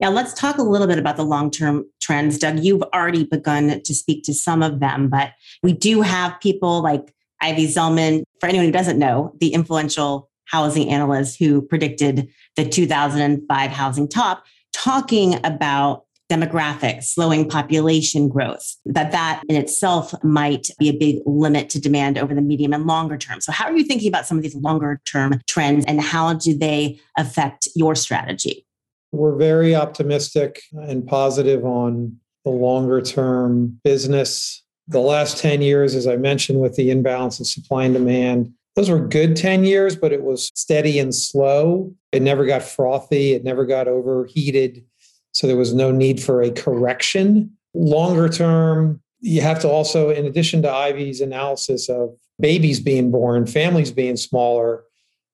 Yeah, 0.00 0.08
let's 0.08 0.34
talk 0.34 0.58
a 0.58 0.62
little 0.62 0.86
bit 0.86 0.98
about 0.98 1.16
the 1.16 1.24
long 1.24 1.50
term 1.50 1.84
trends. 2.00 2.38
Doug, 2.38 2.60
you've 2.60 2.82
already 2.94 3.24
begun 3.24 3.80
to 3.82 3.94
speak 3.94 4.24
to 4.24 4.34
some 4.34 4.62
of 4.62 4.80
them, 4.80 5.08
but 5.08 5.32
we 5.62 5.72
do 5.72 6.02
have 6.02 6.38
people 6.40 6.82
like 6.82 7.14
Ivy 7.40 7.66
Zelman, 7.66 8.22
for 8.40 8.46
anyone 8.46 8.66
who 8.66 8.72
doesn't 8.72 8.98
know, 8.98 9.34
the 9.40 9.52
influential 9.52 10.30
housing 10.46 10.90
analyst 10.90 11.38
who 11.38 11.62
predicted 11.62 12.28
the 12.56 12.68
2005 12.68 13.70
housing 13.70 14.08
top, 14.08 14.44
talking 14.72 15.34
about 15.44 16.04
demographics, 16.30 17.04
slowing 17.04 17.48
population 17.48 18.28
growth, 18.28 18.76
that 18.84 19.12
that 19.12 19.42
in 19.48 19.56
itself 19.56 20.12
might 20.24 20.68
be 20.78 20.88
a 20.88 20.96
big 20.96 21.18
limit 21.24 21.70
to 21.70 21.80
demand 21.80 22.18
over 22.18 22.34
the 22.34 22.42
medium 22.42 22.72
and 22.72 22.86
longer 22.86 23.16
term. 23.16 23.40
So 23.40 23.52
how 23.52 23.66
are 23.66 23.76
you 23.76 23.84
thinking 23.84 24.08
about 24.08 24.26
some 24.26 24.36
of 24.36 24.42
these 24.42 24.56
longer 24.56 25.00
term 25.04 25.40
trends 25.46 25.84
and 25.86 26.00
how 26.00 26.34
do 26.34 26.56
they 26.56 26.98
affect 27.16 27.68
your 27.74 27.94
strategy? 27.94 28.65
We're 29.12 29.36
very 29.36 29.74
optimistic 29.74 30.62
and 30.72 31.06
positive 31.06 31.64
on 31.64 32.18
the 32.44 32.50
longer 32.50 33.00
term 33.00 33.80
business. 33.84 34.62
The 34.88 35.00
last 35.00 35.38
10 35.38 35.62
years, 35.62 35.94
as 35.94 36.06
I 36.06 36.16
mentioned, 36.16 36.60
with 36.60 36.76
the 36.76 36.90
imbalance 36.90 37.40
of 37.40 37.46
supply 37.46 37.84
and 37.84 37.94
demand, 37.94 38.52
those 38.76 38.90
were 38.90 39.00
good 39.00 39.36
10 39.36 39.64
years, 39.64 39.96
but 39.96 40.12
it 40.12 40.22
was 40.22 40.50
steady 40.54 40.98
and 40.98 41.14
slow. 41.14 41.94
It 42.12 42.22
never 42.22 42.44
got 42.44 42.62
frothy. 42.62 43.32
It 43.32 43.42
never 43.42 43.64
got 43.64 43.88
overheated 43.88 44.84
so 45.36 45.46
there 45.46 45.56
was 45.56 45.74
no 45.74 45.90
need 45.92 46.22
for 46.22 46.40
a 46.40 46.50
correction. 46.50 47.54
Longer 47.74 48.26
term, 48.26 49.02
you 49.20 49.42
have 49.42 49.58
to 49.60 49.68
also, 49.68 50.08
in 50.08 50.24
addition 50.24 50.62
to 50.62 50.70
Ivy's 50.70 51.20
analysis 51.20 51.90
of 51.90 52.16
babies 52.40 52.80
being 52.80 53.10
born, 53.10 53.46
families 53.46 53.90
being 53.90 54.16
smaller, 54.16 54.84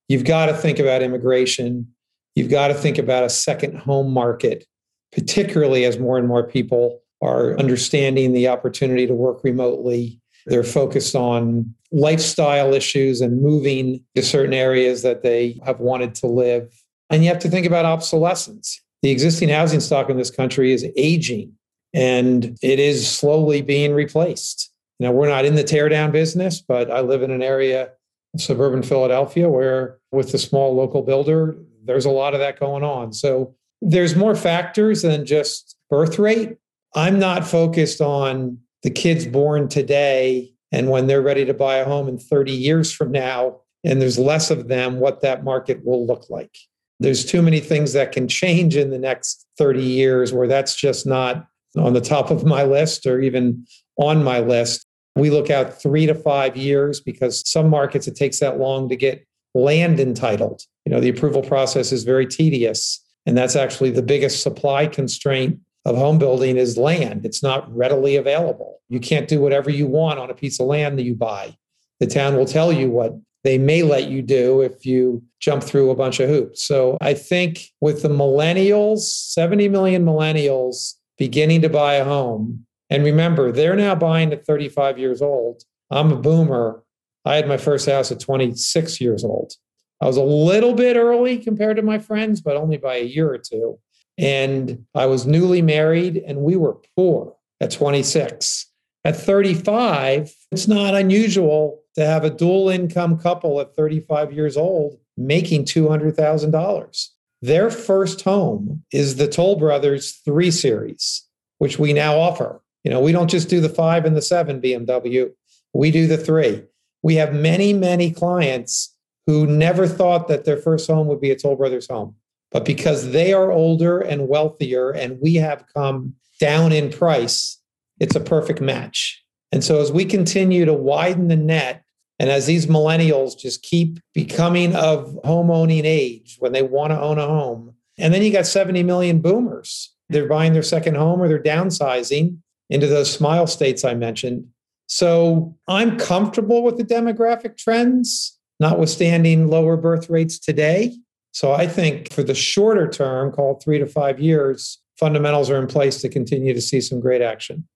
you've 0.08 0.24
got 0.24 0.46
to 0.46 0.54
think 0.54 0.80
about 0.80 1.02
immigration. 1.02 1.86
You've 2.34 2.50
got 2.50 2.68
to 2.68 2.74
think 2.74 2.98
about 2.98 3.24
a 3.24 3.30
second 3.30 3.78
home 3.78 4.12
market, 4.12 4.64
particularly 5.12 5.84
as 5.84 5.98
more 5.98 6.18
and 6.18 6.26
more 6.26 6.46
people 6.46 7.00
are 7.22 7.58
understanding 7.58 8.32
the 8.32 8.48
opportunity 8.48 9.06
to 9.06 9.14
work 9.14 9.44
remotely. 9.44 10.20
They're 10.46 10.64
focused 10.64 11.14
on 11.14 11.74
lifestyle 11.92 12.74
issues 12.74 13.20
and 13.20 13.40
moving 13.40 14.02
to 14.16 14.22
certain 14.22 14.54
areas 14.54 15.02
that 15.02 15.22
they 15.22 15.60
have 15.64 15.78
wanted 15.78 16.14
to 16.16 16.26
live. 16.26 16.72
And 17.10 17.22
you 17.22 17.28
have 17.28 17.38
to 17.40 17.50
think 17.50 17.66
about 17.66 17.84
obsolescence 17.84 18.80
the 19.02 19.10
existing 19.10 19.48
housing 19.48 19.80
stock 19.80 20.08
in 20.08 20.16
this 20.16 20.30
country 20.30 20.72
is 20.72 20.86
aging 20.96 21.52
and 21.92 22.56
it 22.62 22.78
is 22.78 23.08
slowly 23.08 23.60
being 23.60 23.92
replaced. 23.92 24.72
Now, 25.00 25.10
we're 25.10 25.28
not 25.28 25.44
in 25.44 25.56
the 25.56 25.64
teardown 25.64 26.12
business, 26.12 26.60
but 26.60 26.90
I 26.90 27.00
live 27.00 27.22
in 27.22 27.32
an 27.32 27.42
area, 27.42 27.90
suburban 28.36 28.82
Philadelphia, 28.82 29.48
where 29.50 29.98
with 30.12 30.30
the 30.30 30.38
small 30.38 30.74
local 30.74 31.02
builder, 31.02 31.56
there's 31.84 32.04
a 32.04 32.10
lot 32.10 32.34
of 32.34 32.40
that 32.40 32.58
going 32.58 32.82
on. 32.82 33.12
So 33.12 33.54
there's 33.80 34.16
more 34.16 34.34
factors 34.34 35.02
than 35.02 35.26
just 35.26 35.76
birth 35.90 36.18
rate. 36.18 36.56
I'm 36.94 37.18
not 37.18 37.46
focused 37.46 38.00
on 38.00 38.58
the 38.82 38.90
kids 38.90 39.26
born 39.26 39.68
today 39.68 40.52
and 40.70 40.88
when 40.90 41.06
they're 41.06 41.22
ready 41.22 41.44
to 41.44 41.54
buy 41.54 41.76
a 41.76 41.84
home 41.84 42.08
in 42.08 42.18
30 42.18 42.52
years 42.52 42.90
from 42.92 43.12
now, 43.12 43.60
and 43.84 44.00
there's 44.00 44.18
less 44.18 44.50
of 44.50 44.68
them, 44.68 45.00
what 45.00 45.20
that 45.20 45.44
market 45.44 45.84
will 45.84 46.06
look 46.06 46.30
like 46.30 46.56
there's 47.02 47.24
too 47.24 47.42
many 47.42 47.60
things 47.60 47.92
that 47.92 48.12
can 48.12 48.28
change 48.28 48.76
in 48.76 48.90
the 48.90 48.98
next 48.98 49.46
30 49.58 49.82
years 49.82 50.32
where 50.32 50.46
that's 50.46 50.74
just 50.74 51.06
not 51.06 51.46
on 51.76 51.94
the 51.94 52.00
top 52.00 52.30
of 52.30 52.44
my 52.44 52.62
list 52.62 53.06
or 53.06 53.20
even 53.20 53.66
on 53.96 54.22
my 54.22 54.38
list. 54.38 54.86
We 55.16 55.30
look 55.30 55.50
out 55.50 55.80
three 55.82 56.06
to 56.06 56.14
five 56.14 56.56
years 56.56 57.00
because 57.00 57.46
some 57.48 57.68
markets 57.68 58.06
it 58.06 58.16
takes 58.16 58.38
that 58.40 58.58
long 58.58 58.88
to 58.88 58.96
get 58.96 59.26
land 59.54 60.00
entitled. 60.00 60.62
You 60.84 60.92
know, 60.92 61.00
the 61.00 61.08
approval 61.08 61.42
process 61.42 61.92
is 61.92 62.04
very 62.04 62.26
tedious. 62.26 63.04
And 63.26 63.36
that's 63.36 63.56
actually 63.56 63.90
the 63.90 64.02
biggest 64.02 64.42
supply 64.42 64.86
constraint 64.86 65.60
of 65.84 65.96
home 65.96 66.18
building 66.18 66.56
is 66.56 66.76
land. 66.76 67.24
It's 67.24 67.42
not 67.42 67.74
readily 67.74 68.16
available. 68.16 68.80
You 68.88 69.00
can't 69.00 69.28
do 69.28 69.40
whatever 69.40 69.70
you 69.70 69.86
want 69.86 70.18
on 70.18 70.30
a 70.30 70.34
piece 70.34 70.60
of 70.60 70.66
land 70.66 70.98
that 70.98 71.04
you 71.04 71.14
buy. 71.14 71.56
The 72.00 72.06
town 72.06 72.36
will 72.36 72.46
tell 72.46 72.72
you 72.72 72.90
what 72.90 73.12
they 73.44 73.58
may 73.58 73.82
let 73.82 74.08
you 74.08 74.22
do 74.22 74.60
if 74.60 74.86
you 74.86 75.22
jump 75.40 75.62
through 75.62 75.90
a 75.90 75.96
bunch 75.96 76.20
of 76.20 76.28
hoops. 76.28 76.62
So 76.62 76.96
I 77.00 77.14
think 77.14 77.70
with 77.80 78.02
the 78.02 78.08
millennials, 78.08 79.00
70 79.00 79.68
million 79.68 80.04
millennials 80.04 80.94
beginning 81.18 81.62
to 81.62 81.68
buy 81.68 81.94
a 81.94 82.04
home, 82.04 82.66
and 82.90 83.04
remember, 83.04 83.50
they're 83.50 83.74
now 83.74 83.94
buying 83.94 84.32
at 84.32 84.44
35 84.44 84.98
years 84.98 85.22
old. 85.22 85.62
I'm 85.90 86.12
a 86.12 86.16
boomer. 86.16 86.84
I 87.24 87.36
had 87.36 87.48
my 87.48 87.56
first 87.56 87.88
house 87.88 88.10
at 88.10 88.20
26 88.20 89.00
years 89.00 89.24
old. 89.24 89.52
I 90.00 90.06
was 90.06 90.16
a 90.16 90.22
little 90.22 90.74
bit 90.74 90.96
early 90.96 91.38
compared 91.38 91.76
to 91.76 91.82
my 91.82 91.98
friends, 91.98 92.40
but 92.40 92.56
only 92.56 92.76
by 92.76 92.96
a 92.96 93.04
year 93.04 93.32
or 93.32 93.38
two. 93.38 93.78
And 94.18 94.84
I 94.94 95.06
was 95.06 95.26
newly 95.26 95.62
married 95.62 96.16
and 96.16 96.40
we 96.40 96.56
were 96.56 96.76
poor 96.96 97.36
at 97.60 97.70
26. 97.70 98.66
At 99.04 99.16
35, 99.16 100.32
it's 100.50 100.68
not 100.68 100.94
unusual 100.94 101.80
to 101.94 102.04
have 102.04 102.24
a 102.24 102.30
dual 102.30 102.68
income 102.68 103.18
couple 103.18 103.60
at 103.60 103.74
35 103.76 104.32
years 104.32 104.56
old 104.56 104.98
making 105.16 105.64
$200,000. 105.64 107.08
Their 107.42 107.70
first 107.70 108.22
home 108.22 108.84
is 108.92 109.16
the 109.16 109.28
Toll 109.28 109.56
Brothers 109.56 110.20
3 110.24 110.50
Series, 110.50 111.26
which 111.58 111.78
we 111.78 111.92
now 111.92 112.18
offer. 112.18 112.60
You 112.84 112.90
know, 112.90 113.00
we 113.00 113.12
don't 113.12 113.30
just 113.30 113.48
do 113.48 113.60
the 113.60 113.68
5 113.68 114.04
and 114.04 114.16
the 114.16 114.22
7 114.22 114.60
BMW, 114.60 115.30
we 115.74 115.90
do 115.90 116.06
the 116.06 116.18
3. 116.18 116.62
We 117.02 117.16
have 117.16 117.34
many, 117.34 117.72
many 117.72 118.10
clients 118.10 118.94
who 119.26 119.46
never 119.46 119.86
thought 119.86 120.28
that 120.28 120.44
their 120.44 120.56
first 120.56 120.88
home 120.90 121.06
would 121.08 121.20
be 121.20 121.30
a 121.30 121.36
Toll 121.36 121.56
Brothers 121.56 121.88
home. 121.88 122.16
But 122.50 122.64
because 122.64 123.12
they 123.12 123.32
are 123.32 123.50
older 123.50 124.00
and 124.00 124.28
wealthier 124.28 124.90
and 124.90 125.18
we 125.20 125.36
have 125.36 125.64
come 125.74 126.14
down 126.38 126.72
in 126.72 126.90
price, 126.90 127.58
it's 127.98 128.16
a 128.16 128.20
perfect 128.20 128.60
match. 128.60 129.22
And 129.52 129.62
so 129.62 129.80
as 129.80 129.92
we 129.92 130.04
continue 130.04 130.64
to 130.64 130.72
widen 130.72 131.28
the 131.28 131.36
net, 131.36 131.84
and 132.18 132.30
as 132.30 132.46
these 132.46 132.66
millennials 132.66 133.38
just 133.38 133.62
keep 133.62 133.98
becoming 134.14 134.76
of 134.76 135.18
home 135.24 135.50
owning 135.50 135.84
age 135.84 136.36
when 136.38 136.52
they 136.52 136.62
want 136.62 136.92
to 136.92 137.00
own 137.00 137.18
a 137.18 137.26
home, 137.26 137.74
And 137.98 138.12
then 138.12 138.22
you 138.22 138.32
got 138.32 138.46
70 138.46 138.82
million 138.82 139.20
boomers. 139.20 139.94
They're 140.08 140.28
buying 140.28 140.52
their 140.52 140.62
second 140.62 140.96
home 140.96 141.20
or 141.20 141.28
they're 141.28 141.42
downsizing 141.42 142.38
into 142.70 142.86
those 142.86 143.12
smile 143.12 143.46
states 143.46 143.84
I 143.84 143.94
mentioned. 143.94 144.46
So 144.94 145.56
I'm 145.68 145.96
comfortable 145.96 146.62
with 146.62 146.76
the 146.76 146.84
demographic 146.84 147.56
trends, 147.56 148.38
notwithstanding 148.60 149.48
lower 149.48 149.74
birth 149.78 150.10
rates 150.10 150.38
today. 150.38 150.94
So 151.30 151.52
I 151.52 151.66
think 151.66 152.12
for 152.12 152.22
the 152.22 152.34
shorter 152.34 152.90
term, 152.90 153.32
called 153.32 153.62
three 153.62 153.78
to 153.78 153.86
five 153.86 154.20
years, 154.20 154.82
fundamentals 155.00 155.48
are 155.48 155.58
in 155.58 155.66
place 155.66 156.02
to 156.02 156.10
continue 156.10 156.52
to 156.52 156.60
see 156.60 156.82
some 156.82 157.00
great 157.00 157.22
action. 157.22 157.66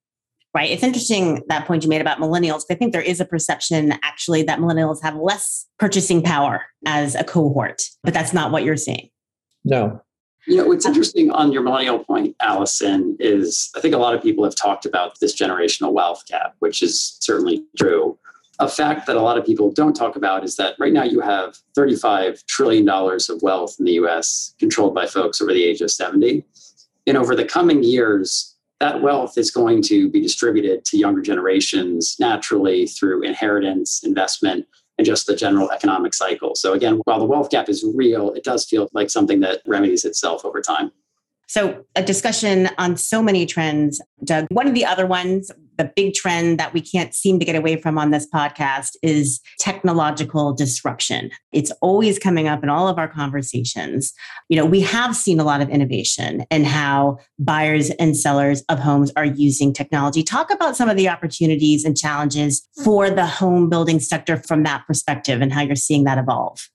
Right. 0.54 0.70
It's 0.70 0.82
interesting 0.82 1.42
that 1.48 1.66
point 1.66 1.84
you 1.84 1.88
made 1.88 2.02
about 2.02 2.18
millennials. 2.18 2.64
I 2.70 2.74
think 2.74 2.92
there 2.92 3.00
is 3.00 3.18
a 3.18 3.24
perception 3.24 3.94
actually 4.02 4.42
that 4.42 4.58
millennials 4.58 5.02
have 5.02 5.16
less 5.16 5.64
purchasing 5.78 6.20
power 6.20 6.66
as 6.84 7.14
a 7.14 7.24
cohort, 7.24 7.84
but 8.02 8.12
that's 8.12 8.34
not 8.34 8.52
what 8.52 8.62
you're 8.62 8.76
seeing. 8.76 9.08
No. 9.64 10.02
You 10.46 10.56
know, 10.56 10.66
what's 10.66 10.86
interesting 10.86 11.30
on 11.32 11.50
your 11.50 11.62
millennial 11.62 11.98
point, 11.98 12.36
Allison, 12.40 13.16
is 13.18 13.70
I 13.76 13.80
think 13.80 13.94
a 13.94 13.98
lot 13.98 14.14
of 14.14 14.22
people 14.22 14.44
have 14.44 14.54
talked 14.54 14.86
about 14.86 15.18
this 15.18 15.34
generational 15.34 15.92
wealth 15.92 16.24
gap, 16.26 16.54
which 16.60 16.82
is 16.82 17.18
certainly 17.20 17.64
true. 17.76 18.16
A 18.60 18.68
fact 18.68 19.06
that 19.06 19.16
a 19.16 19.20
lot 19.20 19.36
of 19.36 19.44
people 19.44 19.72
don't 19.72 19.94
talk 19.94 20.14
about 20.14 20.44
is 20.44 20.56
that 20.56 20.76
right 20.78 20.92
now 20.92 21.02
you 21.02 21.20
have 21.20 21.58
$35 21.76 22.46
trillion 22.46 22.88
of 22.88 23.42
wealth 23.42 23.76
in 23.78 23.84
the 23.84 23.92
US 23.94 24.54
controlled 24.58 24.94
by 24.94 25.06
folks 25.06 25.42
over 25.42 25.52
the 25.52 25.64
age 25.64 25.80
of 25.80 25.90
70. 25.90 26.44
And 27.08 27.16
over 27.16 27.34
the 27.34 27.44
coming 27.44 27.82
years, 27.82 28.54
that 28.78 29.02
wealth 29.02 29.36
is 29.36 29.50
going 29.50 29.82
to 29.82 30.08
be 30.10 30.20
distributed 30.20 30.84
to 30.84 30.98
younger 30.98 31.22
generations 31.22 32.16
naturally 32.20 32.86
through 32.86 33.22
inheritance, 33.22 34.02
investment, 34.04 34.66
and 34.98 35.06
just 35.06 35.26
the 35.26 35.36
general 35.36 35.70
economic 35.70 36.14
cycle. 36.14 36.54
So, 36.54 36.72
again, 36.72 37.00
while 37.04 37.18
the 37.18 37.24
wealth 37.24 37.50
gap 37.50 37.68
is 37.68 37.84
real, 37.94 38.32
it 38.32 38.44
does 38.44 38.64
feel 38.64 38.88
like 38.92 39.10
something 39.10 39.40
that 39.40 39.62
remedies 39.66 40.04
itself 40.04 40.44
over 40.44 40.60
time. 40.60 40.92
So, 41.48 41.84
a 41.94 42.02
discussion 42.02 42.70
on 42.78 42.96
so 42.96 43.22
many 43.22 43.46
trends, 43.46 44.00
Doug. 44.24 44.46
One 44.50 44.66
of 44.66 44.74
the 44.74 44.84
other 44.84 45.06
ones, 45.06 45.52
the 45.78 45.90
big 45.96 46.14
trend 46.14 46.58
that 46.58 46.74
we 46.74 46.80
can't 46.80 47.14
seem 47.14 47.38
to 47.38 47.44
get 47.44 47.56
away 47.56 47.76
from 47.76 47.96
on 47.96 48.10
this 48.10 48.26
podcast 48.28 48.96
is 49.02 49.40
technological 49.60 50.52
disruption. 50.52 51.30
It's 51.52 51.70
always 51.80 52.18
coming 52.18 52.48
up 52.48 52.62
in 52.62 52.68
all 52.68 52.88
of 52.88 52.98
our 52.98 53.08
conversations. 53.08 54.12
You 54.48 54.56
know, 54.56 54.66
we 54.66 54.80
have 54.82 55.16
seen 55.16 55.40
a 55.40 55.44
lot 55.44 55.60
of 55.60 55.70
innovation 55.70 56.44
and 56.50 56.56
in 56.56 56.64
how 56.64 57.18
buyers 57.38 57.90
and 57.90 58.16
sellers 58.16 58.62
of 58.68 58.78
homes 58.78 59.12
are 59.16 59.24
using 59.24 59.72
technology. 59.72 60.22
Talk 60.22 60.50
about 60.50 60.76
some 60.76 60.88
of 60.88 60.96
the 60.96 61.08
opportunities 61.08 61.84
and 61.84 61.96
challenges 61.96 62.66
for 62.82 63.10
the 63.10 63.26
home 63.26 63.68
building 63.68 64.00
sector 64.00 64.36
from 64.36 64.62
that 64.64 64.86
perspective 64.86 65.40
and 65.40 65.52
how 65.52 65.62
you're 65.62 65.76
seeing 65.76 66.04
that 66.04 66.18
evolve. 66.18 66.68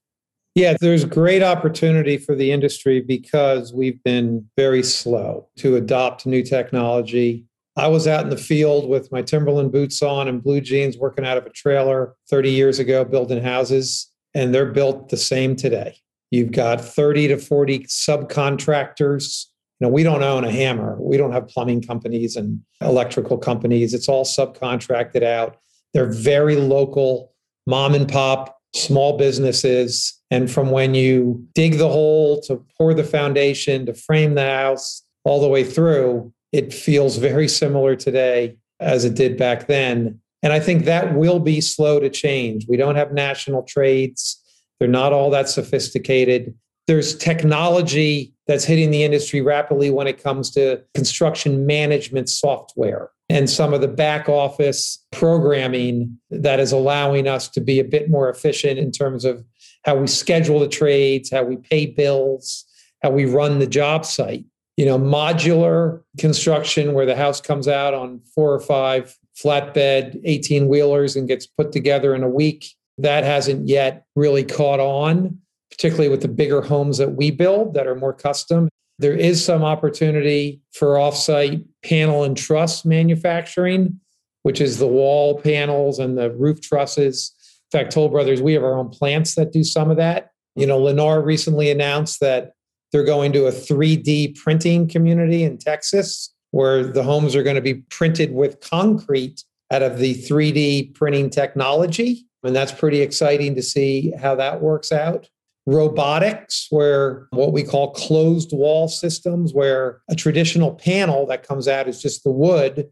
Yeah, 0.54 0.76
there's 0.80 1.06
great 1.06 1.42
opportunity 1.42 2.18
for 2.18 2.36
the 2.36 2.52
industry 2.52 3.02
because 3.02 3.74
we've 3.74 4.04
been 4.04 4.50
very 4.58 4.84
slow 4.84 5.48
to 5.58 5.78
adopt 5.78 6.26
new 6.26 6.44
technology. 6.44 7.46
I 7.78 7.88
was 7.88 8.08
out 8.08 8.24
in 8.24 8.30
the 8.30 8.38
field 8.38 8.90
with 8.90 9.12
my 9.12 9.22
Timberland 9.22 9.72
boots 9.72 10.02
on 10.02 10.28
and 10.28 10.44
blue 10.44 10.62
jeans 10.62 10.98
working 10.98 11.26
out 11.26 11.38
of 11.38 11.46
a 11.46 11.50
trailer 11.52 12.16
30 12.30 12.52
years 12.52 12.80
ago 12.80 13.06
building 13.06 13.42
houses, 13.44 14.12
and 14.34 14.54
they're 14.54 14.72
built 14.72 15.10
the 15.10 15.18
same 15.18 15.56
today. 15.56 15.96
You've 16.32 16.52
got 16.52 16.82
30 16.82 17.30
to 17.30 17.38
40 17.38 17.80
subcontractors. 17.80 19.46
You 19.80 19.88
know, 19.88 19.94
we 19.94 20.04
don't 20.04 20.24
own 20.24 20.44
a 20.44 20.52
hammer. 20.52 20.98
We 21.00 21.18
don't 21.18 21.32
have 21.32 21.48
plumbing 21.48 21.82
companies 21.82 22.36
and 22.36 22.62
electrical 22.82 23.38
companies. 23.38 23.94
It's 23.94 24.08
all 24.08 24.26
subcontracted 24.26 25.24
out. 25.24 25.58
They're 25.94 26.12
very 26.12 26.56
local, 26.56 27.34
mom 27.68 27.96
and 27.96 28.08
pop, 28.08 28.58
small 28.74 29.18
businesses 29.18 30.22
and 30.32 30.50
from 30.50 30.72
when 30.72 30.96
you 30.96 31.46
dig 31.54 31.78
the 31.78 31.90
hole 31.90 32.42
to 32.44 32.66
pour 32.78 32.94
the 32.94 33.04
foundation 33.04 33.86
to 33.86 33.94
frame 33.94 34.34
the 34.36 34.50
house 34.50 35.04
all 35.26 35.42
the 35.42 35.48
way 35.48 35.64
through, 35.64 36.34
it 36.52 36.74
feels 36.74 37.18
very 37.18 37.48
similar 37.48 37.96
today 37.96 38.58
as 38.80 39.06
it 39.06 39.14
did 39.14 39.38
back 39.38 39.68
then. 39.68 40.20
And 40.44 40.52
I 40.52 40.60
think 40.60 40.86
that 40.86 41.16
will 41.16 41.40
be 41.40 41.62
slow 41.62 42.00
to 42.00 42.10
change. 42.10 42.66
We 42.68 42.78
don't 42.78 42.96
have 42.96 43.14
national 43.14 43.64
trades, 43.64 44.42
they're 44.80 44.88
not 44.88 45.14
all 45.14 45.30
that 45.30 45.48
sophisticated. 45.48 46.56
There's 46.88 47.16
technology 47.16 48.34
that's 48.48 48.66
hitting 48.66 48.90
the 48.90 49.04
industry 49.04 49.40
rapidly 49.40 49.92
when 49.92 50.08
it 50.08 50.22
comes 50.22 50.50
to 50.52 50.82
construction 50.96 51.68
management 51.68 52.28
software 52.28 53.12
and 53.30 53.50
some 53.50 53.74
of 53.74 53.80
the 53.80 53.88
back 53.88 54.28
office 54.28 55.06
programming 55.12 56.18
that 56.32 56.60
is 56.60 56.72
allowing 56.72 57.28
us 57.28 57.48
to 57.50 57.62
be 57.62 57.80
a 57.80 57.84
bit 57.84 58.10
more 58.10 58.30
efficient 58.30 58.78
in 58.78 58.92
terms 58.92 59.24
of 59.24 59.46
how 59.86 59.96
we 59.96 60.08
schedule 60.08 60.60
the 60.60 60.68
trades, 60.68 61.32
how 61.32 61.44
we 61.44 61.56
pay 61.56 61.86
bills, 61.86 62.66
how 63.02 63.12
we 63.12 63.26
run 63.26 63.60
the 63.60 63.68
job 63.68 64.06
site. 64.06 64.46
You 64.78 64.86
know, 64.86 64.98
modular 64.98 66.02
construction 66.18 66.94
where 66.94 67.06
the 67.06 67.16
house 67.16 67.42
comes 67.42 67.68
out 67.68 67.94
on 67.94 68.22
four 68.34 68.54
or 68.54 68.60
five 68.60 69.18
flatbed 69.38 70.20
18 70.24 70.68
wheelers 70.68 71.16
and 71.16 71.28
gets 71.28 71.46
put 71.46 71.72
together 71.72 72.16
in 72.16 72.24
a 72.24 72.30
week. 72.30 72.74
That 72.98 73.24
hasn't 73.24 73.68
yet 73.68 74.06
really 74.16 74.44
caught 74.44 74.80
on, 74.80 75.38
particularly 75.70 76.10
with 76.10 76.22
the 76.22 76.28
bigger 76.28 76.62
homes 76.62 76.98
that 76.98 77.16
we 77.16 77.32
build 77.32 77.74
that 77.74 77.88
are 77.88 77.96
more 77.96 78.14
custom. 78.14 78.70
There 79.00 79.16
is 79.16 79.44
some 79.44 79.64
opportunity 79.64 80.62
for 80.74 80.96
offsite 80.96 81.66
panel 81.84 82.24
and 82.24 82.38
truss 82.38 82.86
manufacturing, 82.86 84.00
which 84.44 84.62
is 84.62 84.78
the 84.78 84.88
wall 84.88 85.40
panels 85.40 86.00
and 86.00 86.18
the 86.18 86.32
roof 86.32 86.62
trusses 86.62 87.34
in 87.72 87.80
fact, 87.80 87.94
Toll 87.94 88.10
Brothers, 88.10 88.42
we 88.42 88.54
have 88.54 88.64
our 88.64 88.78
own 88.78 88.90
plants 88.90 89.36
that 89.36 89.54
do 89.54 89.64
some 89.64 89.90
of 89.90 89.98
that. 89.98 90.32
You 90.56 90.68
know, 90.68 90.80
Lennar 90.80 91.24
recently 91.24 91.72
announced 91.72 92.20
that 92.20 92.52
they're 92.92 93.04
going 93.04 93.32
to 93.34 93.46
a 93.46 93.52
3D 93.52 94.38
printing 94.38 94.88
community 94.88 95.44
in 95.44 95.58
Texas 95.58 96.34
where 96.52 96.84
the 96.84 97.04
homes 97.04 97.36
are 97.36 97.44
going 97.44 97.56
to 97.56 97.62
be 97.62 97.76
printed 97.76 98.34
with 98.34 98.60
concrete 98.60 99.44
out 99.72 99.82
of 99.82 100.00
the 100.00 100.16
3D 100.16 100.94
printing 100.94 101.30
technology. 101.30 102.26
And 102.44 102.56
that's 102.56 102.72
pretty 102.72 103.02
exciting 103.02 103.56
to 103.56 103.62
see 103.62 104.12
how 104.20 104.36
that 104.36 104.62
works 104.62 104.92
out. 104.92 105.30
Robotics, 105.66 106.68
where 106.72 107.28
what 107.30 107.54
we 107.54 107.64
call 107.64 107.94
closed 107.94 108.52
wall 108.52 108.88
systems, 108.88 109.54
where 109.54 110.02
a 110.10 110.16
traditional 110.16 110.74
panel 110.74 111.26
that 111.28 111.48
comes 111.48 111.68
out 111.68 111.88
is 111.88 112.02
just 112.02 112.24
the 112.24 112.32
wood 112.32 112.90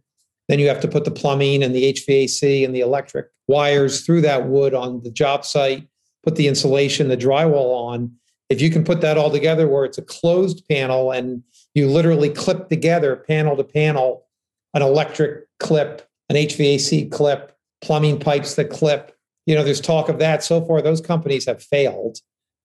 then 0.49 0.57
you 0.57 0.67
have 0.67 0.81
to 0.81 0.87
put 0.87 1.05
the 1.05 1.11
plumbing 1.11 1.63
and 1.63 1.73
the 1.75 1.93
HVAC 1.93 2.65
and 2.65 2.75
the 2.75 2.81
electric 2.81 3.27
wires 3.47 4.01
through 4.01 4.21
that 4.21 4.49
wood 4.49 4.73
on 4.73 5.01
the 5.03 5.11
job 5.11 5.45
site, 5.45 5.87
put 6.23 6.35
the 6.35 6.47
insulation, 6.47 7.07
the 7.07 7.15
drywall 7.15 7.75
on. 7.75 8.11
If 8.49 8.61
you 8.61 8.69
can 8.69 8.83
put 8.83 9.01
that 9.01 9.17
all 9.17 9.31
together 9.31 9.67
where 9.67 9.85
it's 9.85 9.97
a 9.97 10.03
closed 10.03 10.67
panel 10.67 11.11
and 11.11 11.43
you 11.73 11.87
literally 11.87 12.29
clip 12.29 12.69
together 12.69 13.15
panel 13.15 13.55
to 13.55 13.63
panel 13.63 14.25
an 14.73 14.81
electric 14.81 15.45
clip, 15.59 16.07
an 16.29 16.35
HVAC 16.35 17.11
clip, 17.11 17.55
plumbing 17.81 18.19
pipes 18.19 18.55
that 18.55 18.69
clip, 18.69 19.15
you 19.45 19.55
know, 19.55 19.63
there's 19.63 19.81
talk 19.81 20.09
of 20.09 20.19
that. 20.19 20.43
So 20.43 20.63
far, 20.65 20.81
those 20.81 21.01
companies 21.01 21.45
have 21.45 21.61
failed 21.61 22.17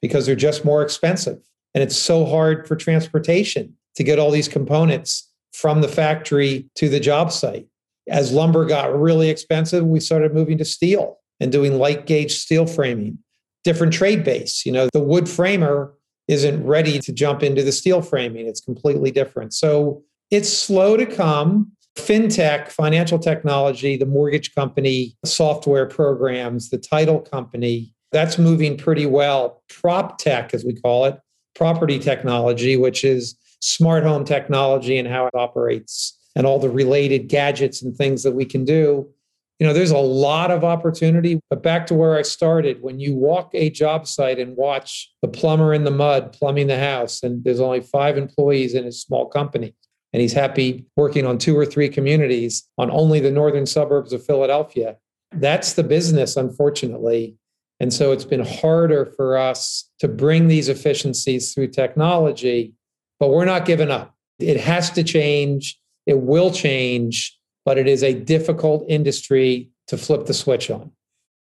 because 0.02 0.26
they're 0.26 0.36
just 0.36 0.64
more 0.64 0.82
expensive. 0.82 1.38
And 1.74 1.82
it's 1.82 1.96
so 1.96 2.24
hard 2.24 2.66
for 2.66 2.76
transportation 2.76 3.76
to 3.96 4.04
get 4.04 4.18
all 4.18 4.30
these 4.30 4.48
components 4.48 5.30
from 5.52 5.80
the 5.80 5.88
factory 5.88 6.68
to 6.76 6.88
the 6.88 7.00
job 7.00 7.32
site 7.32 7.66
as 8.08 8.32
lumber 8.32 8.64
got 8.66 8.98
really 8.98 9.30
expensive, 9.30 9.84
we 9.84 10.00
started 10.00 10.34
moving 10.34 10.58
to 10.58 10.64
steel 10.64 11.18
and 11.40 11.50
doing 11.50 11.78
light 11.78 12.06
gauge 12.06 12.32
steel 12.32 12.66
framing, 12.66 13.18
different 13.64 13.92
trade 13.92 14.24
base. 14.24 14.64
You 14.64 14.72
know, 14.72 14.88
the 14.92 15.00
wood 15.00 15.28
framer 15.28 15.92
isn't 16.28 16.64
ready 16.64 16.98
to 17.00 17.12
jump 17.12 17.42
into 17.42 17.62
the 17.62 17.72
steel 17.72 18.00
framing, 18.00 18.46
it's 18.46 18.60
completely 18.60 19.10
different. 19.10 19.52
So 19.52 20.02
it's 20.30 20.50
slow 20.50 20.96
to 20.96 21.06
come. 21.06 21.72
FinTech, 21.96 22.68
financial 22.68 23.20
technology, 23.20 23.96
the 23.96 24.06
mortgage 24.06 24.52
company, 24.54 25.16
software 25.24 25.86
programs, 25.86 26.70
the 26.70 26.78
title 26.78 27.20
company, 27.20 27.94
that's 28.10 28.38
moving 28.38 28.76
pretty 28.76 29.06
well. 29.06 29.62
Prop 29.68 30.18
tech, 30.18 30.54
as 30.54 30.64
we 30.64 30.74
call 30.74 31.04
it, 31.04 31.20
property 31.54 31.98
technology, 31.98 32.76
which 32.76 33.04
is 33.04 33.36
smart 33.60 34.04
home 34.04 34.24
technology 34.24 34.98
and 34.98 35.08
how 35.08 35.26
it 35.26 35.34
operates 35.34 36.18
and 36.36 36.46
all 36.46 36.58
the 36.58 36.70
related 36.70 37.28
gadgets 37.28 37.82
and 37.82 37.96
things 37.96 38.22
that 38.22 38.32
we 38.32 38.44
can 38.44 38.64
do. 38.64 39.08
You 39.58 39.66
know, 39.66 39.72
there's 39.72 39.92
a 39.92 39.98
lot 39.98 40.50
of 40.50 40.64
opportunity. 40.64 41.40
But 41.48 41.62
back 41.62 41.86
to 41.86 41.94
where 41.94 42.16
I 42.16 42.22
started, 42.22 42.82
when 42.82 42.98
you 42.98 43.14
walk 43.14 43.50
a 43.54 43.70
job 43.70 44.06
site 44.06 44.38
and 44.38 44.56
watch 44.56 45.12
the 45.22 45.28
plumber 45.28 45.72
in 45.72 45.84
the 45.84 45.90
mud 45.90 46.32
plumbing 46.32 46.66
the 46.66 46.78
house, 46.78 47.22
and 47.22 47.44
there's 47.44 47.60
only 47.60 47.80
five 47.80 48.18
employees 48.18 48.74
in 48.74 48.84
his 48.84 49.00
small 49.00 49.26
company, 49.26 49.74
and 50.12 50.20
he's 50.20 50.32
happy 50.32 50.86
working 50.96 51.24
on 51.24 51.38
two 51.38 51.56
or 51.56 51.64
three 51.64 51.88
communities 51.88 52.68
on 52.78 52.90
only 52.90 53.20
the 53.20 53.30
northern 53.30 53.66
suburbs 53.66 54.12
of 54.12 54.24
Philadelphia. 54.24 54.96
That's 55.32 55.74
the 55.74 55.84
business, 55.84 56.36
unfortunately. 56.36 57.36
And 57.80 57.92
so 57.92 58.12
it's 58.12 58.24
been 58.24 58.44
harder 58.44 59.06
for 59.16 59.36
us 59.36 59.90
to 59.98 60.08
bring 60.08 60.48
these 60.48 60.68
efficiencies 60.68 61.52
through 61.52 61.68
technology, 61.68 62.72
but 63.18 63.30
we're 63.30 63.44
not 63.44 63.66
giving 63.66 63.90
up. 63.90 64.14
It 64.38 64.58
has 64.60 64.90
to 64.90 65.02
change. 65.02 65.78
It 66.06 66.20
will 66.20 66.52
change, 66.52 67.38
but 67.64 67.78
it 67.78 67.86
is 67.86 68.02
a 68.02 68.14
difficult 68.14 68.84
industry 68.88 69.70
to 69.88 69.96
flip 69.96 70.26
the 70.26 70.34
switch 70.34 70.70
on. 70.70 70.90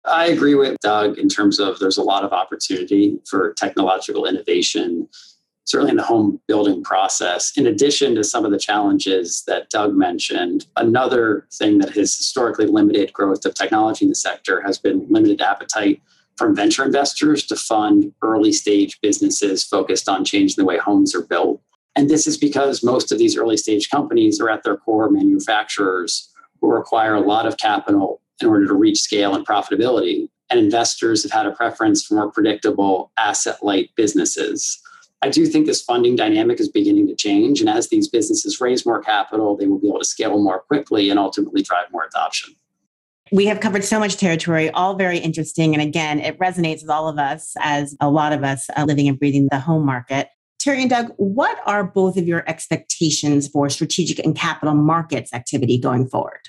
I 0.06 0.28
agree 0.28 0.56
with 0.56 0.78
Doug 0.80 1.18
in 1.18 1.28
terms 1.28 1.60
of 1.60 1.80
there's 1.80 1.98
a 1.98 2.04
lot 2.04 2.24
of 2.24 2.32
opportunity 2.32 3.20
for 3.30 3.54
technological 3.54 4.26
innovation 4.26 5.08
certainly 5.68 5.92
in 5.92 5.98
the 5.98 6.04
home 6.04 6.40
building 6.48 6.82
process. 6.82 7.52
In 7.58 7.68
addition 7.68 8.16
to 8.16 8.24
some 8.24 8.46
of 8.46 8.52
the 8.52 8.58
challenges 8.58 9.44
that 9.48 9.70
Doug 9.70 9.94
mentioned, 9.94 10.66
another 10.78 11.46
thing 11.54 11.78
that 11.80 11.90
has 11.90 12.16
historically 12.16 12.66
limited 12.66 13.12
growth 13.12 13.46
of 13.46 13.54
technology 13.54 14.06
in 14.06 14.10
the 14.10 14.16
sector 14.16 14.62
has 14.62 14.80
been 14.80 15.06
limited 15.10 15.42
appetite 15.42 16.02
from 16.38 16.56
venture 16.56 16.86
investors 16.86 17.46
to 17.48 17.56
fund 17.56 18.14
early 18.22 18.54
stage 18.54 18.98
businesses 19.02 19.64
focused 19.64 20.08
on 20.08 20.24
changing 20.24 20.56
the 20.56 20.66
way 20.66 20.78
homes 20.78 21.14
are 21.14 21.24
built. 21.24 21.62
And 21.98 22.12
this 22.12 22.28
is 22.28 22.38
because 22.38 22.84
most 22.84 23.12
of 23.12 23.18
these 23.18 23.36
early 23.36 23.58
stage 23.58 23.90
companies 23.90 24.40
are 24.40 24.52
at 24.52 24.62
their 24.62 24.78
core 24.78 25.10
manufacturers 25.10 26.32
who 26.62 26.72
require 26.72 27.16
a 27.16 27.22
lot 27.22 27.48
of 27.48 27.58
capital 27.58 28.22
in 28.40 28.48
order 28.48 28.68
to 28.68 28.76
reach 28.76 29.00
scale 29.00 29.34
and 29.34 29.46
profitability. 29.46 30.30
And 30.52 30.60
investors 30.60 31.24
have 31.24 31.32
had 31.32 31.48
a 31.48 31.52
preference 31.52 32.06
for 32.06 32.14
more 32.14 32.32
predictable 32.32 33.12
asset 33.18 33.58
light 33.64 33.90
businesses. 33.96 34.80
I 35.24 35.30
do 35.30 35.48
think 35.48 35.66
this 35.66 35.82
funding 35.82 36.16
dynamic 36.16 36.60
is 36.60 36.70
beginning 36.70 37.08
to 37.08 37.16
change. 37.16 37.62
And 37.62 37.70
as 37.70 37.90
these 37.90 38.08
businesses 38.08 38.62
raise 38.62 38.86
more 38.86 39.02
capital, 39.02 39.58
they 39.58 39.66
will 39.66 39.80
be 39.80 39.88
able 39.88 40.00
to 40.00 40.06
scale 40.06 40.38
more 40.38 40.60
quickly 40.60 41.10
and 41.10 41.18
ultimately 41.18 41.64
drive 41.64 41.92
more 41.92 42.06
adoption. 42.06 42.54
We 43.32 43.48
have 43.48 43.60
covered 43.60 43.84
so 43.84 44.00
much 44.00 44.18
territory, 44.18 44.70
all 44.70 44.96
very 44.96 45.18
interesting. 45.18 45.74
And 45.74 45.82
again, 45.82 46.20
it 46.20 46.38
resonates 46.38 46.84
with 46.84 46.92
all 46.92 47.10
of 47.10 47.18
us 47.18 47.56
as 47.60 47.96
a 48.00 48.10
lot 48.10 48.34
of 48.34 48.44
us 48.44 48.70
uh, 48.78 48.86
living 48.86 49.08
and 49.08 49.18
breathing 49.18 49.48
the 49.52 49.60
home 49.60 49.84
market. 49.84 50.30
Terry 50.68 50.82
and 50.82 50.90
Doug, 50.90 51.14
what 51.16 51.60
are 51.66 51.86
both 51.86 52.18
of 52.18 52.28
your 52.28 52.44
expectations 52.46 53.48
for 53.48 53.70
strategic 53.70 54.20
and 54.20 54.36
capital 54.36 54.76
markets 54.76 55.34
activity 55.34 55.78
going 55.78 56.10
forward? 56.10 56.42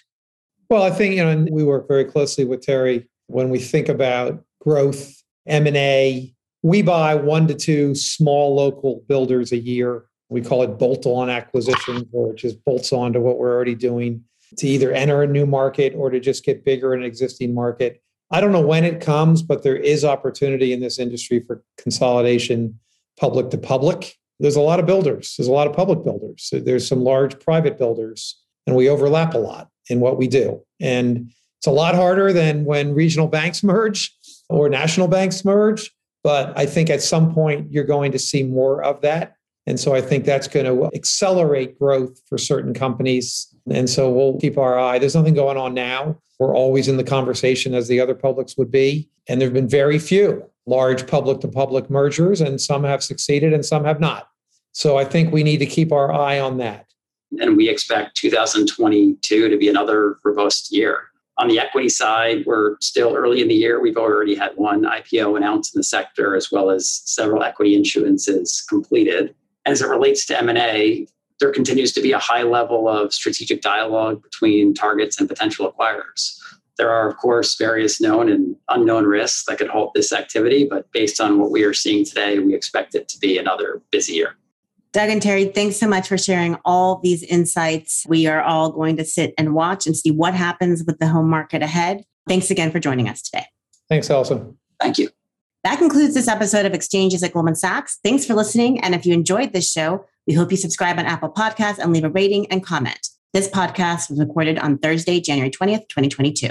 Well, 0.68 0.83
I 0.83 0.90
think, 0.90 1.14
you 1.14 1.22
know, 1.22 1.46
we 1.52 1.62
work 1.62 1.87
very 1.87 2.04
closely 2.04 2.44
with 2.44 2.61
Terry 2.61 3.09
when 3.28 3.48
we 3.48 3.61
think 3.61 3.88
about 3.88 4.42
growth, 4.61 5.22
M&A, 5.46 6.35
we 6.64 6.83
buy 6.83 7.14
one 7.14 7.46
to 7.46 7.54
two 7.54 7.94
small 7.94 8.57
local 8.57 9.04
builders 9.07 9.52
a 9.52 9.57
year. 9.57 10.07
We 10.31 10.40
call 10.40 10.64
it 10.64 10.78
bolt 10.81 11.07
on 11.07 11.31
acquisition, 11.31 12.09
or 12.11 12.35
just 12.35 12.64
bolts 12.64 12.92
on 12.92 13.12
to 13.12 13.20
what 13.20 13.38
we're 13.38 13.54
already 13.54 13.76
doing 13.76 14.24
to 14.57 14.66
either 14.66 14.90
enter 14.90 15.22
a 15.22 15.28
new 15.28 15.46
market 15.46 15.94
or 15.94 16.11
to 16.11 16.18
just 16.18 16.44
get 16.44 16.64
bigger 16.64 16.92
in 16.92 17.02
an 17.02 17.07
existing 17.07 17.54
market. 17.54 18.02
I 18.33 18.40
don't 18.40 18.50
know 18.50 18.66
when 18.66 18.83
it 18.83 19.00
comes, 19.00 19.44
but 19.44 19.62
there 19.62 19.76
is 19.76 20.04
opportunity 20.04 20.72
in 20.72 20.81
this 20.81 20.98
industry 20.98 21.44
for 21.46 21.62
consolidation, 21.76 22.81
public 23.18 23.50
to 23.50 23.59
public. 23.59 24.16
There's 24.40 24.57
a 24.57 24.61
lot 24.61 24.78
of 24.78 24.87
builders, 24.87 25.35
there's 25.37 25.48
a 25.48 25.52
lot 25.52 25.66
of 25.66 25.74
public 25.74 26.04
builders, 26.04 26.50
there's 26.52 26.87
some 26.87 27.02
large 27.02 27.38
private 27.40 27.76
builders, 27.76 28.40
and 28.66 28.76
we 28.76 28.88
overlap 28.88 29.35
a 29.35 29.38
lot 29.38 29.68
in 29.88 30.00
what 30.00 30.16
we 30.16 30.28
do. 30.28 30.62
And 30.81 31.33
it's 31.59 31.66
a 31.66 31.72
lot 31.72 31.96
harder 31.96 32.33
than 32.33 32.64
when 32.64 32.94
regional 32.94 33.26
banks 33.26 33.64
merge 33.64 34.14
or 34.48 34.68
national 34.68 35.09
banks 35.09 35.44
merge 35.44 35.90
but 36.28 36.52
I 36.59 36.66
think 36.66 36.90
at 36.90 37.02
some 37.02 37.33
point 37.33 37.72
you're 37.72 37.85
going 37.85 38.12
to 38.12 38.18
see 38.18 38.42
more 38.42 38.83
of 38.83 39.00
that. 39.02 39.35
And 39.66 39.78
so 39.78 39.94
I 39.94 40.00
think 40.00 40.24
that's 40.24 40.48
going 40.48 40.66
to 40.66 40.94
accelerate 40.94 41.78
growth 41.78 42.20
for 42.28 42.38
certain 42.38 42.72
companies. 42.74 43.46
And 43.70 43.88
so 43.88 44.11
we'll 44.11 44.38
keep 44.38 44.57
our 44.57 44.78
eye. 44.78 44.98
There's 44.98 45.14
nothing 45.14 45.35
going 45.35 45.57
on 45.57 45.74
now. 45.74 46.18
We're 46.38 46.54
always 46.54 46.88
in 46.88 46.96
the 46.96 47.04
conversation 47.04 47.74
as 47.74 47.88
the 47.88 48.00
other 48.00 48.14
publics 48.14 48.57
would 48.57 48.70
be. 48.70 49.09
And 49.28 49.40
there 49.40 49.46
have 49.48 49.54
been 49.54 49.68
very 49.68 49.98
few 49.98 50.44
large 50.68 51.07
public 51.07 51.40
to 51.40 51.48
public 51.48 51.88
mergers, 51.88 52.40
and 52.40 52.61
some 52.61 52.85
have 52.85 53.02
succeeded 53.02 53.52
and 53.52 53.64
some 53.64 53.85
have 53.85 54.00
not. 54.00 54.28
So 54.72 54.98
I 54.98 55.04
think 55.04 55.33
we 55.33 55.42
need 55.42 55.59
to 55.59 55.66
keep 55.66 55.92
our 55.92 56.12
eye 56.12 56.38
on 56.38 56.59
that. 56.59 56.87
And 57.40 57.57
we 57.57 57.68
expect 57.68 58.16
2022 58.16 59.48
to 59.48 59.57
be 59.57 59.68
another 59.68 60.18
robust 60.24 60.72
year. 60.72 61.09
On 61.38 61.48
the 61.48 61.59
equity 61.59 61.88
side, 61.88 62.44
we're 62.46 62.76
still 62.81 63.14
early 63.14 63.40
in 63.40 63.48
the 63.48 63.54
year. 63.54 63.81
We've 63.81 63.96
already 63.96 64.35
had 64.35 64.52
one 64.57 64.83
IPO 64.83 65.37
announced 65.37 65.74
in 65.74 65.78
the 65.78 65.85
sector, 65.85 66.35
as 66.35 66.50
well 66.50 66.70
as 66.70 67.02
several 67.04 67.42
equity 67.42 67.81
issuances 67.81 68.66
completed. 68.68 69.35
As 69.64 69.81
it 69.81 69.88
relates 69.88 70.26
to 70.26 70.38
M&A, 70.38 71.07
there 71.38 71.52
continues 71.52 71.92
to 71.92 72.00
be 72.00 72.12
a 72.12 72.18
high 72.18 72.42
level 72.42 72.88
of 72.88 73.14
strategic 73.14 73.62
dialogue 73.62 74.22
between 74.22 74.74
targets 74.74 75.20
and 75.20 75.28
potential 75.28 75.72
acquirers. 75.72 76.37
There 76.76 76.90
are, 76.90 77.09
of 77.09 77.16
course, 77.16 77.57
various 77.57 78.00
known 78.00 78.28
and 78.28 78.47
unknown 78.68 79.04
risks 79.04 79.44
that 79.46 79.59
could 79.59 79.68
halt 79.68 79.92
this 79.94 80.12
activity, 80.12 80.66
but 80.68 80.90
based 80.92 81.20
on 81.20 81.38
what 81.38 81.50
we 81.50 81.64
are 81.64 81.74
seeing 81.74 82.04
today, 82.04 82.38
we 82.38 82.54
expect 82.54 82.94
it 82.94 83.09
to 83.09 83.18
be 83.18 83.38
another 83.38 83.83
busy 83.90 84.14
year. 84.14 84.37
Doug 84.92 85.11
and 85.11 85.20
Terry, 85.20 85.46
thanks 85.46 85.76
so 85.76 85.87
much 85.87 86.09
for 86.09 86.16
sharing 86.16 86.57
all 86.64 87.00
these 87.02 87.22
insights. 87.22 88.07
We 88.09 88.26
are 88.26 88.42
all 88.42 88.72
going 88.72 88.96
to 88.96 89.04
sit 89.04 89.35
and 89.37 89.54
watch 89.54 89.87
and 89.87 89.96
see 89.96 90.11
what 90.11 90.35
happens 90.35 90.83
with 90.85 90.98
the 90.98 91.09
home 91.09 91.28
market 91.28 91.62
ahead. 91.62 92.04
Thanks 92.26 92.50
again 92.50 92.70
for 92.70 92.81
joining 92.81 93.09
us 93.09 93.22
today. 93.22 93.44
Thanks, 93.88 94.11
Allison. 94.11 94.57
Thank 94.81 94.98
you. 94.98 95.11
That 95.64 95.78
concludes 95.78 96.14
this 96.14 96.28
episode 96.28 96.64
of 96.66 96.72
Exchanges 96.72 97.22
at 97.22 97.33
Goldman 97.33 97.57
Sachs. 97.57 97.98
Thanks 98.02 98.24
for 98.24 98.35
listening. 98.35 98.81
And 98.81 98.94
if 98.94 99.04
you 99.04 99.12
enjoyed 99.12 99.52
this 99.52 99.70
show, 99.70 100.07
we 100.26 100.35
hope 100.35 100.50
you 100.50 100.57
subscribe 100.57 100.98
on 100.98 101.04
Apple 101.04 101.31
Podcasts 101.31 101.78
and 101.78 101.92
leave 101.92 102.04
a 102.04 102.11
rating 102.11 102.46
and 102.50 102.64
comment. 102.64 103.09
This 103.35 103.48
podcast 103.48 104.09
was 104.09 104.18
recorded 104.18 104.59
on 104.59 104.78
Thursday, 104.78 105.20
January 105.20 105.50
20th, 105.50 105.88
2022. 105.88 106.50